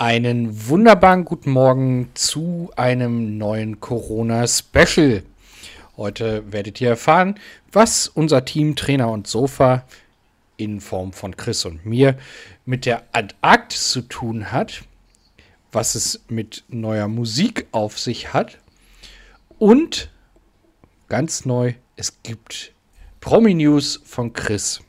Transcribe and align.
Einen 0.00 0.68
wunderbaren 0.68 1.24
guten 1.24 1.50
Morgen 1.50 2.10
zu 2.14 2.70
einem 2.76 3.36
neuen 3.36 3.80
Corona-Special. 3.80 5.24
Heute 5.96 6.52
werdet 6.52 6.80
ihr 6.80 6.90
erfahren, 6.90 7.34
was 7.72 8.06
unser 8.06 8.44
Team 8.44 8.76
Trainer 8.76 9.10
und 9.10 9.26
Sofa 9.26 9.82
in 10.56 10.80
Form 10.80 11.12
von 11.12 11.36
Chris 11.36 11.64
und 11.64 11.84
mir 11.84 12.16
mit 12.64 12.86
der 12.86 13.02
Antarktis 13.10 13.90
zu 13.90 14.02
tun 14.02 14.52
hat, 14.52 14.84
was 15.72 15.96
es 15.96 16.20
mit 16.28 16.62
neuer 16.68 17.08
Musik 17.08 17.66
auf 17.72 17.98
sich 17.98 18.32
hat 18.32 18.58
und 19.58 20.12
ganz 21.08 21.44
neu, 21.44 21.74
es 21.96 22.22
gibt 22.22 22.72
Promi-News 23.18 24.00
von 24.04 24.32
Chris. 24.32 24.80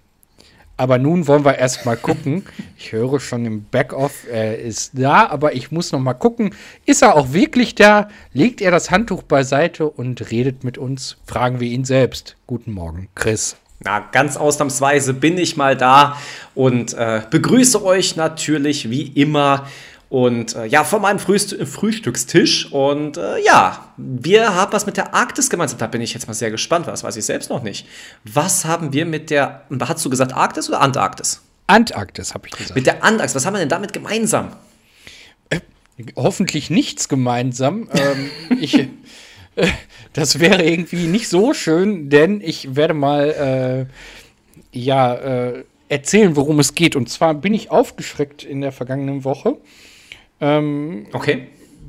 Aber 0.80 0.98
nun 0.98 1.28
wollen 1.28 1.44
wir 1.44 1.58
erst 1.58 1.86
mal 1.86 1.98
gucken. 1.98 2.46
Ich 2.78 2.94
höre 2.94 3.20
schon 3.20 3.46
im 3.46 3.66
Backoff, 3.66 4.26
er 4.32 4.60
ist 4.60 4.92
da, 4.94 5.28
aber 5.28 5.54
ich 5.54 5.74
muss 5.74 5.92
noch 5.92 6.00
mal 6.00 6.14
gucken. 6.14 6.56
Ist 6.86 7.02
er 7.02 7.16
auch 7.16 7.34
wirklich 7.34 7.76
da? 7.76 8.08
Legt 8.32 8.62
er 8.62 8.72
das 8.72 8.90
Handtuch 8.90 9.24
beiseite 9.24 9.90
und 9.90 10.32
redet 10.32 10.64
mit 10.64 10.78
uns? 10.78 11.18
Fragen 11.26 11.60
wir 11.60 11.68
ihn 11.68 11.84
selbst. 11.84 12.38
Guten 12.48 12.72
Morgen, 12.72 13.10
Chris. 13.14 13.58
Na, 13.84 14.00
ganz 14.00 14.38
ausnahmsweise 14.38 15.14
bin 15.14 15.38
ich 15.38 15.58
mal 15.58 15.76
da 15.76 16.16
und 16.56 16.94
äh, 16.94 17.24
begrüße 17.30 17.84
euch 17.84 18.16
natürlich 18.16 18.90
wie 18.90 19.02
immer 19.02 19.68
und 20.10 20.56
äh, 20.56 20.66
ja, 20.66 20.84
von 20.84 21.04
meinem 21.04 21.20
Frühst 21.20 21.56
Frühstückstisch. 21.64 22.72
Und 22.72 23.18
äh, 23.18 23.44
ja, 23.44 23.94
wir 23.96 24.56
haben 24.56 24.74
was 24.74 24.88
mit 24.88 24.98
der 24.98 25.14
Arktis 25.14 25.52
gemeinsam. 25.52 25.78
Da 25.78 25.86
bin 25.86 26.02
ich 26.02 26.16
jetzt 26.16 26.28
mal 26.28 26.34
sehr 26.34 26.50
gespannt, 26.50 26.88
was 26.88 27.04
weiß 27.04 27.16
ich 27.16 27.26
selbst 27.26 27.52
noch 27.52 27.62
nicht. 27.62 27.86
Was 28.24 28.66
haben 28.66 28.92
wir 28.92 29.06
mit 29.06 29.30
der, 29.30 29.66
hast 29.80 30.04
du 30.04 30.10
gesagt 30.10 30.34
Arktis 30.34 30.68
oder 30.68 30.82
Antarktis? 30.82 31.42
Antarktis, 31.68 32.34
habe 32.34 32.48
ich 32.48 32.54
gesagt. 32.54 32.76
Mit 32.76 32.88
der 32.88 33.04
Antarktis, 33.04 33.36
was 33.36 33.46
haben 33.46 33.54
wir 33.54 33.60
denn 33.60 33.70
damit 33.70 33.94
gemeinsam? 33.94 34.56
Äh, 35.52 35.60
hoffentlich 36.16 36.72
nichts 36.72 37.08
gemeinsam. 37.08 37.88
ähm, 37.94 38.32
ich, 38.60 38.80
äh, 38.80 38.88
das 40.14 40.40
wäre 40.40 40.64
irgendwie 40.64 41.06
nicht 41.06 41.30
so 41.30 41.54
schön, 41.54 42.10
denn 42.10 42.42
ich 42.42 42.76
werde 42.76 42.96
mal, 42.96 43.88
äh, 44.74 44.78
ja, 44.78 45.14
äh, 45.14 45.64
erzählen, 45.88 46.36
worum 46.36 46.60
es 46.60 46.74
geht. 46.74 46.96
Und 46.96 47.10
zwar 47.10 47.36
bin 47.36 47.54
ich 47.54 47.70
aufgeschreckt 47.70 48.44
in 48.44 48.62
der 48.62 48.72
vergangenen 48.72 49.24
Woche 49.24 49.58
ähm, 50.42 51.08
okay. 51.14 51.48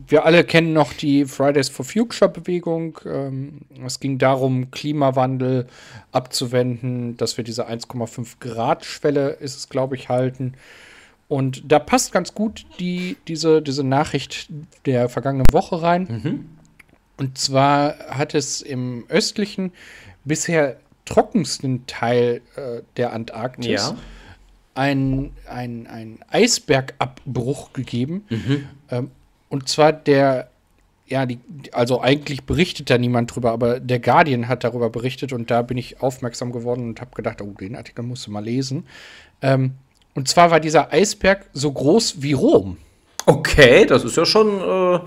Wir 0.09 0.25
alle 0.25 0.43
kennen 0.43 0.73
noch 0.73 0.93
die 0.93 1.25
Fridays 1.25 1.69
for 1.69 1.85
Future 1.85 2.29
Bewegung. 2.29 2.99
Ähm, 3.07 3.61
es 3.87 4.01
ging 4.01 4.19
darum, 4.19 4.73
Klimawandel 4.73 5.69
abzuwenden, 6.11 7.17
dass 7.17 7.37
wir 7.37 7.45
diese 7.45 7.69
1,5 7.69 8.41
Grad 8.41 8.85
Schwelle, 8.85 9.31
ist 9.31 9.57
es, 9.57 9.69
glaube 9.69 9.95
ich, 9.95 10.09
halten. 10.09 10.55
Und 11.29 11.71
da 11.71 11.79
passt 11.79 12.11
ganz 12.11 12.35
gut 12.35 12.67
die, 12.81 13.19
diese, 13.29 13.63
diese 13.63 13.85
Nachricht 13.85 14.49
der 14.85 15.09
vergangenen 15.09 15.53
Woche 15.53 15.81
rein. 15.81 16.09
Mhm. 16.23 16.47
Und 17.17 17.39
zwar 17.39 17.97
hat 18.09 18.35
es 18.35 18.63
im 18.63 19.05
östlichen, 19.09 19.71
bisher 20.25 20.81
trockensten 21.05 21.87
Teil 21.87 22.41
äh, 22.57 22.83
der 22.97 23.13
Antarktis 23.13 23.91
ja 23.91 23.97
ein, 24.75 25.33
ein, 25.49 25.87
ein 25.87 26.19
Eisbergabbruch 26.31 27.73
gegeben. 27.73 28.25
Mhm. 28.29 28.69
Ähm, 28.91 29.11
und 29.49 29.69
zwar 29.69 29.93
der, 29.93 30.51
ja, 31.07 31.27
die, 31.27 31.39
also 31.73 32.01
eigentlich 32.01 32.45
berichtet 32.45 32.89
da 32.89 32.99
niemand 32.99 33.35
drüber, 33.35 33.51
aber 33.51 33.81
der 33.81 33.99
Guardian 33.99 34.49
hat 34.49 34.65
darüber 34.65 34.91
berichtet 34.91 35.33
und 35.33 35.51
da 35.51 35.63
bin 35.63 35.77
ich 35.77 36.01
aufmerksam 36.01 36.53
geworden 36.53 36.89
und 36.89 37.01
habe 37.01 37.11
gedacht, 37.15 37.43
oh, 37.43 37.53
den 37.61 37.77
Artikel 37.77 38.03
musst 38.05 38.27
du 38.27 38.31
mal 38.31 38.45
lesen. 38.45 38.87
Ähm, 39.43 39.73
und 40.15 40.29
zwar 40.29 40.51
war 40.51 40.61
dieser 40.61 40.93
Eisberg 40.93 41.47
so 41.53 41.73
groß 41.73 42.23
wie 42.23 42.33
Rom. 42.33 42.77
Okay, 43.27 43.87
das 43.87 44.05
ist 44.05 44.17
ja 44.17 44.25
schon 44.25 44.61
äh, 44.61 45.01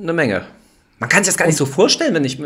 eine 0.00 0.12
Menge. 0.12 0.46
Man 0.98 1.08
kann 1.08 1.24
sich 1.24 1.34
das 1.34 1.38
gar 1.38 1.46
nicht 1.46 1.56
so 1.56 1.66
vorstellen, 1.66 2.14
wenn 2.14 2.24
ich 2.24 2.40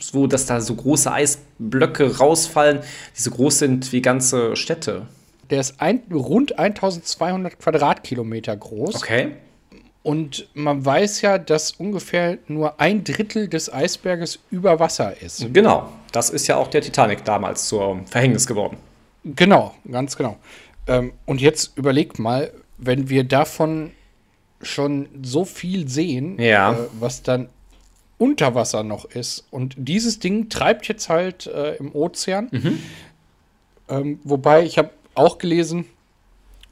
so, 0.00 0.26
dass 0.26 0.46
da 0.46 0.60
so 0.60 0.74
große 0.74 1.10
Eisblöcke 1.10 2.18
rausfallen, 2.18 2.80
die 3.16 3.20
so 3.20 3.30
groß 3.30 3.58
sind 3.58 3.92
wie 3.92 4.02
ganze 4.02 4.54
Städte. 4.56 5.06
Der 5.54 5.60
ist 5.60 5.80
ein, 5.80 6.02
rund 6.12 6.58
1200 6.58 7.60
Quadratkilometer 7.60 8.56
groß. 8.56 8.96
Okay. 8.96 9.36
Und 10.02 10.48
man 10.54 10.84
weiß 10.84 11.20
ja, 11.20 11.38
dass 11.38 11.70
ungefähr 11.70 12.38
nur 12.48 12.80
ein 12.80 13.04
Drittel 13.04 13.46
des 13.46 13.72
Eisberges 13.72 14.40
über 14.50 14.80
Wasser 14.80 15.22
ist. 15.22 15.54
Genau. 15.54 15.92
Das 16.10 16.30
ist 16.30 16.48
ja 16.48 16.56
auch 16.56 16.66
der 16.66 16.80
Titanic 16.80 17.24
damals 17.24 17.68
zum 17.68 18.04
Verhängnis 18.08 18.48
geworden. 18.48 18.78
Genau, 19.22 19.76
ganz 19.88 20.16
genau. 20.16 20.38
Ähm, 20.88 21.12
und 21.24 21.40
jetzt 21.40 21.78
überlegt 21.78 22.18
mal, 22.18 22.50
wenn 22.76 23.08
wir 23.08 23.22
davon 23.22 23.92
schon 24.60 25.08
so 25.22 25.44
viel 25.44 25.88
sehen, 25.88 26.36
ja. 26.40 26.72
äh, 26.72 26.76
was 26.98 27.22
dann 27.22 27.48
unter 28.18 28.56
Wasser 28.56 28.82
noch 28.82 29.04
ist. 29.04 29.46
Und 29.52 29.76
dieses 29.78 30.18
Ding 30.18 30.48
treibt 30.48 30.88
jetzt 30.88 31.08
halt 31.08 31.46
äh, 31.46 31.76
im 31.76 31.94
Ozean. 31.94 32.48
Mhm. 32.50 32.82
Ähm, 33.88 34.18
wobei 34.24 34.64
ich 34.64 34.78
habe 34.78 34.90
auch 35.14 35.38
gelesen, 35.38 35.86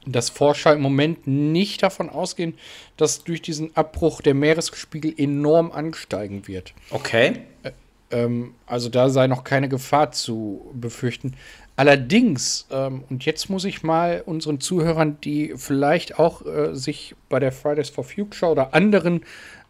dass 0.05 0.29
Forscher 0.29 0.73
im 0.73 0.81
Moment 0.81 1.27
nicht 1.27 1.83
davon 1.83 2.09
ausgehen, 2.09 2.55
dass 2.97 3.23
durch 3.23 3.41
diesen 3.41 3.75
Abbruch 3.75 4.21
der 4.21 4.33
Meeresspiegel 4.33 5.13
enorm 5.17 5.71
ansteigen 5.71 6.47
wird. 6.47 6.73
Okay. 6.89 7.43
Äh, 7.63 7.71
ähm, 8.11 8.53
also 8.65 8.89
da 8.89 9.09
sei 9.09 9.27
noch 9.27 9.43
keine 9.43 9.69
Gefahr 9.69 10.11
zu 10.11 10.71
befürchten. 10.73 11.35
Allerdings, 11.75 12.67
ähm, 12.69 13.03
und 13.09 13.25
jetzt 13.25 13.49
muss 13.49 13.65
ich 13.65 13.81
mal 13.81 14.21
unseren 14.25 14.59
Zuhörern, 14.59 15.17
die 15.21 15.53
vielleicht 15.55 16.19
auch 16.19 16.45
äh, 16.45 16.75
sich 16.75 17.15
bei 17.29 17.39
der 17.39 17.51
Fridays 17.51 17.89
for 17.89 18.03
Future 18.03 18.51
oder 18.51 18.73
anderen 18.73 19.21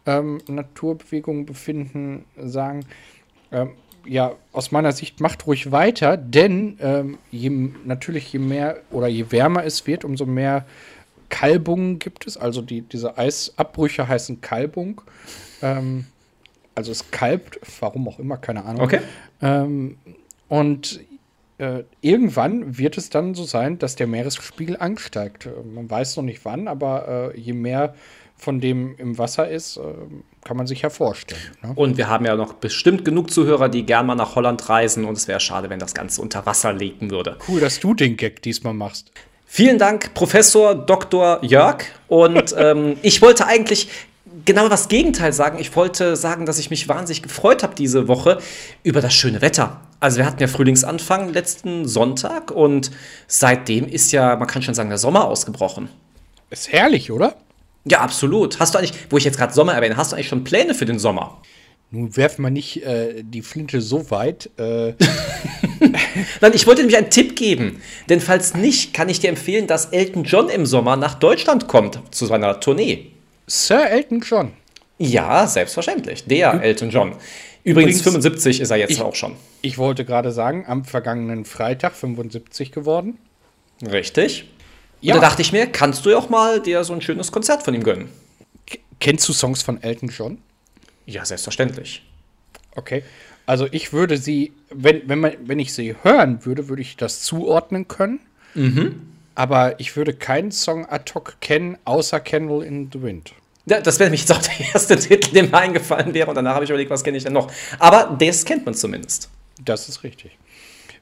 ähm, 0.04 0.40
Naturbewegungen 0.46 1.46
befinden, 1.46 2.26
sagen, 2.36 2.84
ähm, 3.50 3.72
ja, 4.06 4.32
aus 4.52 4.70
meiner 4.70 4.92
Sicht 4.92 5.20
macht 5.20 5.46
ruhig 5.46 5.72
weiter, 5.72 6.16
denn 6.16 6.78
ähm, 6.80 7.18
je, 7.30 7.50
natürlich 7.84 8.32
je 8.32 8.38
mehr 8.38 8.80
oder 8.90 9.08
je 9.08 9.30
wärmer 9.30 9.64
es 9.64 9.86
wird, 9.86 10.04
umso 10.04 10.26
mehr 10.26 10.64
Kalbungen 11.28 11.98
gibt 11.98 12.26
es. 12.26 12.36
Also 12.36 12.62
die, 12.62 12.82
diese 12.82 13.18
Eisabbrüche 13.18 14.06
heißen 14.06 14.40
Kalbung. 14.40 15.00
Ähm, 15.62 16.06
also 16.74 16.92
es 16.92 17.10
kalbt, 17.10 17.60
warum 17.80 18.08
auch 18.08 18.18
immer, 18.18 18.36
keine 18.36 18.64
Ahnung. 18.64 18.82
Okay. 18.82 19.00
Ähm, 19.40 19.96
und 20.48 21.00
äh, 21.58 21.84
irgendwann 22.00 22.78
wird 22.78 22.98
es 22.98 23.10
dann 23.10 23.34
so 23.34 23.44
sein, 23.44 23.78
dass 23.78 23.96
der 23.96 24.06
Meeresspiegel 24.06 24.76
ansteigt. 24.76 25.48
Man 25.72 25.88
weiß 25.88 26.16
noch 26.16 26.24
nicht 26.24 26.44
wann, 26.44 26.68
aber 26.68 27.32
äh, 27.34 27.40
je 27.40 27.52
mehr 27.52 27.94
von 28.36 28.60
dem 28.60 28.94
im 28.98 29.16
Wasser 29.18 29.48
ist, 29.48 29.76
äh, 29.76 29.80
kann 30.44 30.56
man 30.56 30.66
sich 30.66 30.82
ja 30.82 30.90
vorstellen. 30.90 31.40
Ne? 31.62 31.72
Und 31.74 31.96
wir 31.96 32.08
haben 32.08 32.26
ja 32.26 32.36
noch 32.36 32.54
bestimmt 32.54 33.04
genug 33.04 33.30
Zuhörer, 33.30 33.68
die 33.68 33.86
gern 33.86 34.06
mal 34.06 34.14
nach 34.14 34.34
Holland 34.34 34.68
reisen 34.68 35.04
und 35.04 35.16
es 35.16 35.28
wäre 35.28 35.40
schade, 35.40 35.70
wenn 35.70 35.78
das 35.78 35.94
Ganze 35.94 36.20
unter 36.20 36.44
Wasser 36.46 36.72
legen 36.72 37.10
würde. 37.10 37.38
Cool, 37.48 37.60
dass 37.60 37.80
du 37.80 37.94
den 37.94 38.16
Gag 38.16 38.42
diesmal 38.42 38.74
machst. 38.74 39.10
Vielen 39.46 39.78
Dank, 39.78 40.14
Professor 40.14 40.74
Dr. 40.74 41.38
Jörg. 41.42 41.84
Und 42.08 42.54
ähm, 42.58 42.96
ich 43.02 43.22
wollte 43.22 43.46
eigentlich 43.46 43.88
genau 44.44 44.68
das 44.68 44.88
Gegenteil 44.88 45.32
sagen. 45.32 45.58
Ich 45.58 45.74
wollte 45.76 46.16
sagen, 46.16 46.46
dass 46.46 46.58
ich 46.58 46.70
mich 46.70 46.88
wahnsinnig 46.88 47.22
gefreut 47.22 47.62
habe 47.62 47.74
diese 47.74 48.08
Woche 48.08 48.38
über 48.82 49.00
das 49.00 49.14
schöne 49.14 49.40
Wetter. 49.40 49.80
Also 50.00 50.18
wir 50.18 50.26
hatten 50.26 50.40
ja 50.40 50.48
Frühlingsanfang 50.48 51.32
letzten 51.32 51.86
Sonntag 51.86 52.50
und 52.50 52.90
seitdem 53.26 53.86
ist 53.86 54.12
ja, 54.12 54.36
man 54.36 54.48
kann 54.48 54.62
schon 54.62 54.74
sagen, 54.74 54.88
der 54.88 54.98
Sommer 54.98 55.24
ausgebrochen. 55.24 55.88
Ist 56.50 56.72
herrlich, 56.72 57.10
oder? 57.10 57.36
Ja, 57.84 58.00
absolut. 58.00 58.60
Hast 58.60 58.74
du 58.74 58.78
eigentlich, 58.78 58.94
wo 59.10 59.18
ich 59.18 59.24
jetzt 59.24 59.36
gerade 59.36 59.52
Sommer 59.52 59.74
erwähne, 59.74 59.96
hast 59.96 60.12
du 60.12 60.16
eigentlich 60.16 60.28
schon 60.28 60.44
Pläne 60.44 60.74
für 60.74 60.86
den 60.86 60.98
Sommer? 60.98 61.40
Nun 61.90 62.16
werfen 62.16 62.42
wir 62.42 62.50
nicht 62.50 62.82
äh, 62.82 63.22
die 63.22 63.42
Flinte 63.42 63.80
so 63.80 64.10
weit. 64.10 64.50
Äh. 64.56 64.94
Nein, 66.40 66.52
ich 66.54 66.66
wollte 66.66 66.80
nämlich 66.80 66.96
einen 66.96 67.10
Tipp 67.10 67.36
geben. 67.36 67.80
Denn 68.08 68.20
falls 68.20 68.54
nicht, 68.54 68.94
kann 68.94 69.08
ich 69.08 69.20
dir 69.20 69.28
empfehlen, 69.28 69.66
dass 69.66 69.86
Elton 69.86 70.24
John 70.24 70.48
im 70.48 70.66
Sommer 70.66 70.96
nach 70.96 71.14
Deutschland 71.14 71.68
kommt 71.68 72.00
zu 72.10 72.26
seiner 72.26 72.58
Tournee. 72.58 73.12
Sir 73.46 73.90
Elton 73.90 74.20
John? 74.20 74.52
Ja, 74.98 75.46
selbstverständlich. 75.46 76.24
Der 76.24 76.62
Elton 76.62 76.90
John. 76.90 77.12
Übrigens, 77.62 78.00
Übrigens 78.00 78.02
75 78.02 78.60
ist 78.60 78.70
er 78.70 78.76
jetzt 78.76 78.90
ich, 78.90 79.00
auch 79.00 79.14
schon. 79.14 79.36
Ich 79.62 79.78
wollte 79.78 80.04
gerade 80.04 80.32
sagen, 80.32 80.64
am 80.66 80.84
vergangenen 80.84 81.44
Freitag 81.44 81.94
75 81.94 82.72
geworden. 82.72 83.18
Richtig. 83.82 84.46
Ja. 85.04 85.14
Und 85.14 85.20
da 85.20 85.28
dachte 85.28 85.42
ich 85.42 85.52
mir, 85.52 85.66
kannst 85.66 86.06
du 86.06 86.10
ja 86.10 86.16
auch 86.16 86.30
mal 86.30 86.62
dir 86.62 86.82
so 86.82 86.94
ein 86.94 87.02
schönes 87.02 87.30
Konzert 87.30 87.62
von 87.62 87.74
ihm 87.74 87.82
gönnen. 87.82 88.08
Kennst 89.00 89.28
du 89.28 89.34
Songs 89.34 89.62
von 89.62 89.82
Elton 89.82 90.08
John? 90.08 90.38
Ja, 91.04 91.26
selbstverständlich. 91.26 92.02
Okay. 92.74 93.04
Also 93.44 93.68
ich 93.70 93.92
würde 93.92 94.16
sie, 94.16 94.52
wenn, 94.70 95.06
wenn, 95.06 95.20
man, 95.20 95.32
wenn 95.44 95.58
ich 95.58 95.74
sie 95.74 95.94
hören 96.02 96.46
würde, 96.46 96.70
würde 96.70 96.80
ich 96.80 96.96
das 96.96 97.20
zuordnen 97.20 97.86
können. 97.86 98.20
Mhm. 98.54 99.02
Aber 99.34 99.78
ich 99.78 99.94
würde 99.94 100.14
keinen 100.14 100.50
Song 100.52 100.86
ad 100.86 101.12
hoc 101.14 101.36
kennen, 101.42 101.76
außer 101.84 102.20
Candle 102.20 102.64
in 102.64 102.88
the 102.90 103.02
Wind. 103.02 103.34
Ja, 103.66 103.82
das 103.82 103.98
wäre 103.98 104.08
nämlich 104.08 104.20
jetzt 104.26 104.32
auch 104.32 104.40
der 104.40 104.72
erste 104.72 104.96
Titel, 104.96 105.34
der 105.34 105.42
mir 105.42 105.54
eingefallen 105.54 106.14
wäre. 106.14 106.30
Und 106.30 106.36
danach 106.36 106.54
habe 106.54 106.64
ich 106.64 106.70
überlegt, 106.70 106.90
was 106.90 107.04
kenne 107.04 107.18
ich 107.18 107.24
denn 107.24 107.34
noch. 107.34 107.52
Aber 107.78 108.16
das 108.18 108.42
kennt 108.42 108.64
man 108.64 108.72
zumindest. 108.74 109.28
Das 109.62 109.86
ist 109.90 110.02
richtig. 110.02 110.38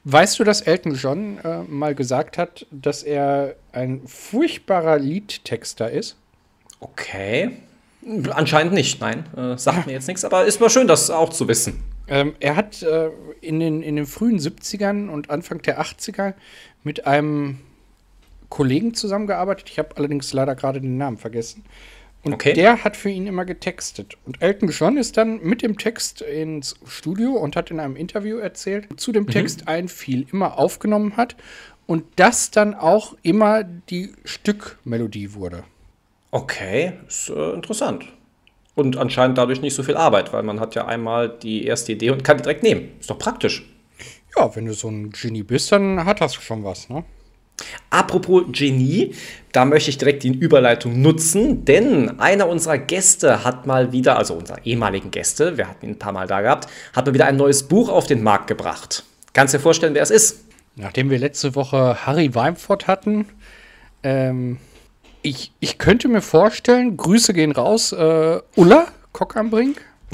Weißt 0.05 0.37
du, 0.37 0.43
dass 0.43 0.61
Elton 0.61 0.95
John 0.95 1.37
äh, 1.37 1.63
mal 1.63 1.95
gesagt 1.95 2.37
hat, 2.37 2.65
dass 2.71 3.03
er 3.03 3.55
ein 3.71 4.01
furchtbarer 4.05 4.99
Liedtexter 4.99 5.89
ist? 5.89 6.17
Okay. 6.81 7.51
Anscheinend 8.31 8.73
nicht, 8.73 8.99
nein. 8.99 9.25
Äh, 9.37 9.57
sagt 9.57 9.87
mir 9.87 9.93
jetzt 9.93 10.07
nichts, 10.07 10.25
aber 10.25 10.43
ist 10.43 10.59
mal 10.59 10.69
schön, 10.69 10.87
das 10.87 11.09
auch 11.09 11.29
zu 11.29 11.47
wissen. 11.47 11.81
Ähm, 12.09 12.35
er 12.41 12.57
hat 12.57 12.83
äh, 12.83 13.11
in, 13.39 13.61
den, 13.61 13.81
in 13.81 13.95
den 13.95 14.05
frühen 14.05 14.39
70ern 14.39 15.07
und 15.07 15.29
Anfang 15.29 15.61
der 15.61 15.81
80er 15.81 16.33
mit 16.83 17.07
einem 17.07 17.59
Kollegen 18.49 18.93
zusammengearbeitet. 18.93 19.69
Ich 19.69 19.79
habe 19.79 19.95
allerdings 19.95 20.33
leider 20.33 20.53
gerade 20.55 20.81
den 20.81 20.97
Namen 20.97 21.17
vergessen. 21.17 21.63
Und 22.23 22.33
okay. 22.33 22.53
der 22.53 22.85
hat 22.85 22.95
für 22.95 23.09
ihn 23.09 23.27
immer 23.27 23.43
getextet. 23.43 24.17
Und 24.25 24.41
Elton 24.41 24.69
John 24.69 24.97
ist 24.97 25.17
dann 25.17 25.41
mit 25.41 25.61
dem 25.61 25.77
Text 25.77 26.21
ins 26.21 26.75
Studio 26.87 27.33
und 27.33 27.57
hat 27.57 27.69
in 27.69 27.81
einem 27.81 27.97
Interview 27.97 28.37
erzählt, 28.37 28.87
zu 28.99 29.11
dem 29.11 29.23
mhm. 29.23 29.31
Text 29.31 29.67
einfiel, 29.67 30.25
immer 30.31 30.57
aufgenommen 30.57 31.17
hat 31.17 31.35
und 31.85 32.05
das 32.15 32.49
dann 32.51 32.75
auch 32.75 33.15
immer 33.23 33.63
die 33.63 34.13
Stückmelodie 34.23 35.33
wurde. 35.33 35.65
Okay, 36.31 36.93
ist 37.07 37.29
äh, 37.29 37.51
interessant. 37.51 38.05
Und 38.75 38.97
anscheinend 38.97 39.37
dadurch 39.37 39.61
nicht 39.61 39.75
so 39.75 39.83
viel 39.83 39.97
Arbeit, 39.97 40.33
weil 40.33 40.43
man 40.43 40.59
hat 40.59 40.75
ja 40.75 40.85
einmal 40.85 41.29
die 41.29 41.65
erste 41.65 41.91
Idee 41.91 42.09
und 42.09 42.23
kann 42.23 42.37
die 42.37 42.43
direkt 42.43 42.63
nehmen. 42.63 42.89
Ist 42.99 43.09
doch 43.09 43.19
praktisch. 43.19 43.69
Ja, 44.35 44.55
wenn 44.55 44.65
du 44.65 44.73
so 44.73 44.87
ein 44.87 45.11
Genie 45.11 45.43
bist, 45.43 45.71
dann 45.71 46.05
hat 46.05 46.21
das 46.21 46.33
schon 46.33 46.63
was, 46.63 46.89
ne? 46.89 47.03
Apropos 47.89 48.43
Genie, 48.51 49.13
da 49.51 49.65
möchte 49.65 49.89
ich 49.89 49.97
direkt 49.97 50.23
die 50.23 50.29
Überleitung 50.29 51.01
nutzen, 51.01 51.65
denn 51.65 52.19
einer 52.19 52.47
unserer 52.47 52.77
Gäste 52.77 53.43
hat 53.43 53.67
mal 53.67 53.91
wieder, 53.91 54.17
also 54.17 54.33
unserer 54.33 54.65
ehemaligen 54.65 55.11
Gäste, 55.11 55.57
wir 55.57 55.69
hatten 55.69 55.85
ihn 55.85 55.91
ein 55.91 55.99
paar 55.99 56.11
Mal 56.11 56.27
da 56.27 56.41
gehabt, 56.41 56.67
hat 56.93 57.05
mal 57.05 57.13
wieder 57.13 57.25
ein 57.25 57.37
neues 57.37 57.63
Buch 57.63 57.89
auf 57.89 58.07
den 58.07 58.23
Markt 58.23 58.47
gebracht. 58.47 59.03
Kannst 59.33 59.53
dir 59.53 59.59
vorstellen, 59.59 59.93
wer 59.93 60.03
es 60.03 60.11
ist? 60.11 60.45
Nachdem 60.75 61.09
wir 61.09 61.19
letzte 61.19 61.55
Woche 61.55 62.05
Harry 62.05 62.33
Weinfurt 62.33 62.87
hatten, 62.87 63.27
ähm, 64.01 64.57
ich, 65.21 65.51
ich 65.59 65.77
könnte 65.77 66.07
mir 66.07 66.21
vorstellen, 66.21 66.97
Grüße 66.97 67.33
gehen 67.33 67.51
raus, 67.51 67.91
äh, 67.91 68.39
Ulla 68.55 68.87
Kock 69.13 69.37
am. 69.37 69.51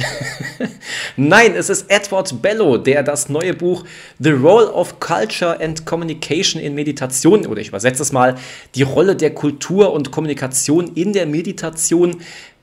Nein, 1.15 1.55
es 1.55 1.69
ist 1.69 1.89
Edward 1.89 2.41
Bello, 2.41 2.77
der 2.77 3.03
das 3.03 3.29
neue 3.29 3.53
Buch 3.53 3.83
The 4.19 4.31
Role 4.31 4.71
of 4.71 4.99
Culture 4.99 5.59
and 5.59 5.85
Communication 5.85 6.61
in 6.61 6.75
Meditation, 6.75 7.45
oder 7.45 7.61
ich 7.61 7.69
übersetze 7.69 8.01
es 8.03 8.11
mal, 8.11 8.35
die 8.75 8.83
Rolle 8.83 9.15
der 9.15 9.33
Kultur 9.33 9.93
und 9.93 10.11
Kommunikation 10.11 10.93
in 10.95 11.13
der 11.13 11.25
Meditation, 11.25 12.17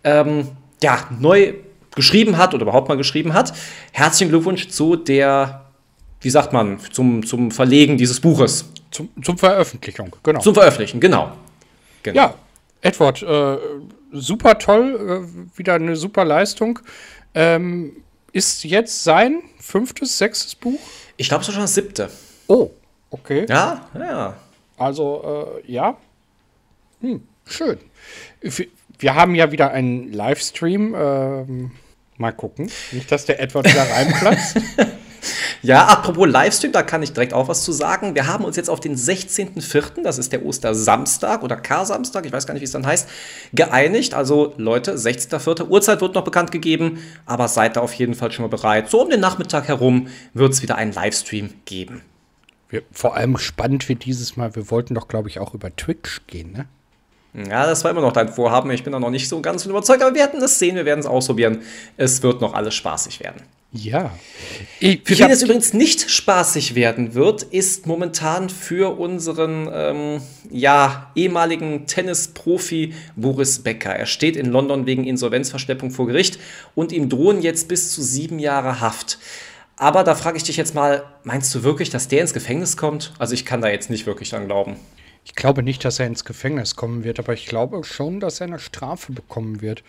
ähm, 0.05 0.49
ja, 0.83 1.09
neu 1.19 1.55
geschrieben 1.95 2.37
hat 2.37 2.55
oder 2.55 2.63
überhaupt 2.63 2.89
mal 2.89 2.97
geschrieben 2.97 3.33
hat. 3.33 3.53
Herzlichen 3.93 4.31
Glückwunsch 4.31 4.69
zu 4.69 4.97
der, 4.97 5.67
wie 6.21 6.31
sagt 6.31 6.53
man, 6.53 6.79
zum, 6.93 7.25
zum 7.27 7.51
Verlegen 7.51 7.97
dieses 7.97 8.21
Buches. 8.21 8.71
Zum, 8.91 9.09
zum 9.23 9.37
Veröffentlichung, 9.37 10.15
genau. 10.23 10.41
Zum 10.41 10.55
Veröffentlichen, 10.55 11.01
genau. 11.01 11.33
genau. 12.03 12.17
Ja, 12.17 12.35
Edward, 12.83 13.23
äh, 13.23 13.57
super 14.13 14.59
toll, 14.59 15.27
äh, 15.27 15.59
wieder 15.59 15.75
eine 15.75 15.97
super 15.97 16.25
Leistung. 16.25 16.79
Ähm, 17.37 18.03
ist 18.33 18.65
jetzt 18.65 19.05
sein 19.05 19.43
fünftes, 19.61 20.17
sechstes 20.17 20.55
Buch? 20.55 20.81
Ich 21.19 21.29
glaube, 21.29 21.43
es 21.43 21.49
ist 21.49 21.55
schon 21.55 21.63
das 21.63 21.75
siebte. 21.75 22.11
Oh, 22.47 22.71
okay. 23.11 23.45
Ja, 23.49 23.89
ja. 23.95 24.37
Also, 24.79 25.61
äh, 25.65 25.71
ja. 25.71 25.97
Hm, 27.03 27.23
schön. 27.47 27.79
Wir 28.99 29.15
haben 29.15 29.35
ja 29.35 29.53
wieder 29.53 29.71
einen 29.71 30.13
Livestream. 30.13 30.95
Ähm, 30.95 31.71
mal 32.17 32.33
gucken. 32.33 32.71
Nicht, 32.93 33.13
dass 33.13 33.27
der 33.27 33.39
Edward 33.39 33.67
wieder 33.67 33.83
reinplatzt. 33.91 34.57
Ja, 35.63 35.87
apropos 35.87 36.29
Livestream, 36.29 36.73
da 36.73 36.83
kann 36.83 37.03
ich 37.03 37.13
direkt 37.13 37.33
auch 37.33 37.49
was 37.49 37.65
zu 37.65 37.73
sagen. 37.73 38.15
Wir 38.15 38.27
haben 38.27 38.45
uns 38.45 38.57
jetzt 38.57 38.71
auf 38.71 38.81
den 38.81 38.97
16.04., 38.97 40.03
das 40.03 40.19
ist 40.19 40.33
der 40.33 40.45
Ostersamstag 40.45 41.43
oder 41.43 41.57
Kar-Samstag, 41.57 42.27
ich 42.27 42.33
weiß 42.33 42.47
gar 42.47 42.55
nicht, 42.55 42.61
wie 42.61 42.67
es 42.67 42.73
dann 42.73 42.87
heißt, 42.87 43.09
geeinigt. 43.53 44.15
Also 44.15 44.55
Leute, 44.57 44.97
16.04. 44.97 45.69
Uhrzeit 45.69 46.01
wird 46.01 46.15
noch 46.15 46.25
bekannt 46.25 46.53
gegeben, 46.53 46.99
aber 47.25 47.49
seid 47.49 47.77
da 47.77 47.81
auf 47.81 47.95
jeden 47.95 48.15
Fall 48.15 48.31
schon 48.33 48.45
mal 48.45 48.49
bereit. 48.49 48.91
So 48.91 49.03
um 49.03 49.11
den 49.11 49.21
Nachmittag 49.21 49.69
herum 49.69 50.09
wird 50.35 50.53
es 50.53 50.63
wieder 50.63 50.77
einen 50.77 50.93
Livestream 50.93 51.55
geben. 51.65 52.03
Wir, 52.69 52.83
vor 52.91 53.17
allem 53.17 53.39
spannend 53.39 53.89
wird 53.89 54.05
dieses 54.05 54.37
Mal, 54.37 54.57
wir 54.57 54.71
wollten 54.71 54.95
doch, 54.95 55.09
glaube 55.09 55.29
ich, 55.29 55.39
auch 55.39 55.55
über 55.55 55.75
Twitch 55.75 56.23
gehen, 56.27 56.53
ne? 56.53 56.67
Ja, 57.37 57.67
das 57.67 57.85
war 57.85 57.91
immer 57.91 58.01
noch 58.01 58.13
dein 58.13 58.31
Vorhaben. 58.31 58.71
Ich 58.71 58.83
bin 58.83 58.93
da 58.93 58.99
noch 58.99 59.11
nicht 59.11 59.29
so 59.29 59.43
ganz 59.43 59.67
überzeugt, 59.67 60.03
aber 60.03 60.15
wir 60.15 60.21
werden 60.23 60.43
es 60.43 60.59
sehen, 60.59 60.75
wir 60.75 60.87
werden 60.87 61.01
es 61.01 61.07
ausprobieren. 61.07 61.59
Es 61.99 62.23
wird 62.23 62.41
noch 62.41 62.55
alles 62.55 62.75
spaßig 62.75 63.21
werden. 63.21 63.43
Ja. 63.73 64.11
Ich, 64.81 65.03
für 65.05 65.19
wen 65.19 65.31
es 65.31 65.43
übrigens 65.43 65.75
nicht 65.75 66.11
spaßig 66.11 66.75
werden 66.75 67.15
wird, 67.15 67.43
ist 67.43 67.87
momentan 67.87 68.49
für 68.49 68.99
unseren 68.99 69.69
ähm, 69.71 70.21
ja, 70.51 71.11
ehemaligen 71.15 71.87
Tennisprofi 71.87 72.95
Boris 73.17 73.59
Becker. 73.59 73.91
Er 73.91 74.07
steht 74.07 74.37
in 74.37 74.47
London 74.47 74.87
wegen 74.87 75.05
Insolvenzverschleppung 75.05 75.91
vor 75.91 76.07
Gericht 76.07 76.39
und 76.75 76.91
ihm 76.91 77.11
drohen 77.11 77.43
jetzt 77.43 77.69
bis 77.69 77.93
zu 77.93 78.03
sieben 78.03 78.39
Jahre 78.39 78.81
Haft. 78.81 79.19
Aber 79.77 80.05
da 80.05 80.15
frage 80.15 80.39
ich 80.39 80.45
dich 80.45 80.57
jetzt 80.57 80.75
mal, 80.75 81.05
meinst 81.23 81.55
du 81.55 81.63
wirklich, 81.63 81.91
dass 81.91 82.09
der 82.09 82.23
ins 82.23 82.33
Gefängnis 82.33 82.79
kommt? 82.79 83.13
Also 83.19 83.35
ich 83.35 83.45
kann 83.45 83.61
da 83.61 83.69
jetzt 83.69 83.91
nicht 83.91 84.07
wirklich 84.07 84.31
dran 84.31 84.47
glauben. 84.47 84.77
Ich 85.27 85.35
glaube 85.35 85.63
nicht, 85.65 85.85
dass 85.85 85.99
er 85.99 86.07
ins 86.07 86.25
Gefängnis 86.25 86.77
kommen 86.77 87.03
wird, 87.03 87.19
aber 87.19 87.35
ich 87.35 87.47
glaube 87.47 87.83
schon, 87.83 88.21
dass 88.21 88.41
er 88.41 88.47
eine 88.47 88.61
Strafe 88.61 89.13
bekommen 89.13 89.61
wird. 89.61 89.83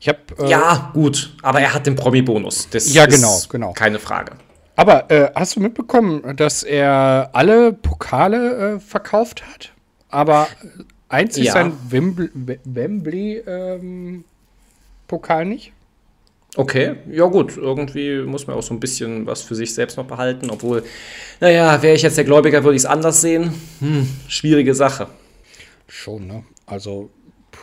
Ich 0.00 0.08
hab, 0.08 0.40
äh, 0.40 0.48
ja, 0.48 0.90
gut, 0.94 1.36
aber 1.42 1.60
er 1.60 1.74
hat 1.74 1.86
den 1.86 1.94
Promi-Bonus. 1.94 2.68
Ja, 2.72 3.04
genau, 3.04 3.38
genau. 3.50 3.74
Keine 3.74 3.98
Frage. 3.98 4.32
Aber 4.76 5.10
äh, 5.10 5.30
hast 5.34 5.56
du 5.56 5.60
mitbekommen, 5.60 6.34
dass 6.36 6.62
er 6.62 7.28
alle 7.34 7.74
Pokale 7.74 8.76
äh, 8.76 8.80
verkauft 8.80 9.44
hat? 9.46 9.72
Aber 10.08 10.48
einzig 11.10 11.44
ja. 11.44 11.52
sein 11.52 11.74
Wembley-Pokal 12.64 15.42
ähm, 15.42 15.48
nicht? 15.50 15.72
Okay, 16.58 16.96
ja 17.10 17.24
gut, 17.26 17.56
irgendwie 17.56 18.22
muss 18.22 18.48
man 18.48 18.56
auch 18.56 18.62
so 18.62 18.74
ein 18.74 18.80
bisschen 18.80 19.26
was 19.26 19.42
für 19.42 19.54
sich 19.54 19.72
selbst 19.72 19.96
noch 19.96 20.06
behalten, 20.06 20.50
obwohl, 20.50 20.82
naja, 21.38 21.80
wäre 21.82 21.94
ich 21.94 22.02
jetzt 22.02 22.16
der 22.16 22.24
Gläubiger, 22.24 22.64
würde 22.64 22.74
ich 22.74 22.82
es 22.82 22.86
anders 22.86 23.20
sehen. 23.20 23.54
Hm, 23.78 24.08
schwierige 24.26 24.74
Sache. 24.74 25.06
Schon, 25.86 26.26
ne? 26.26 26.44
Also 26.66 27.10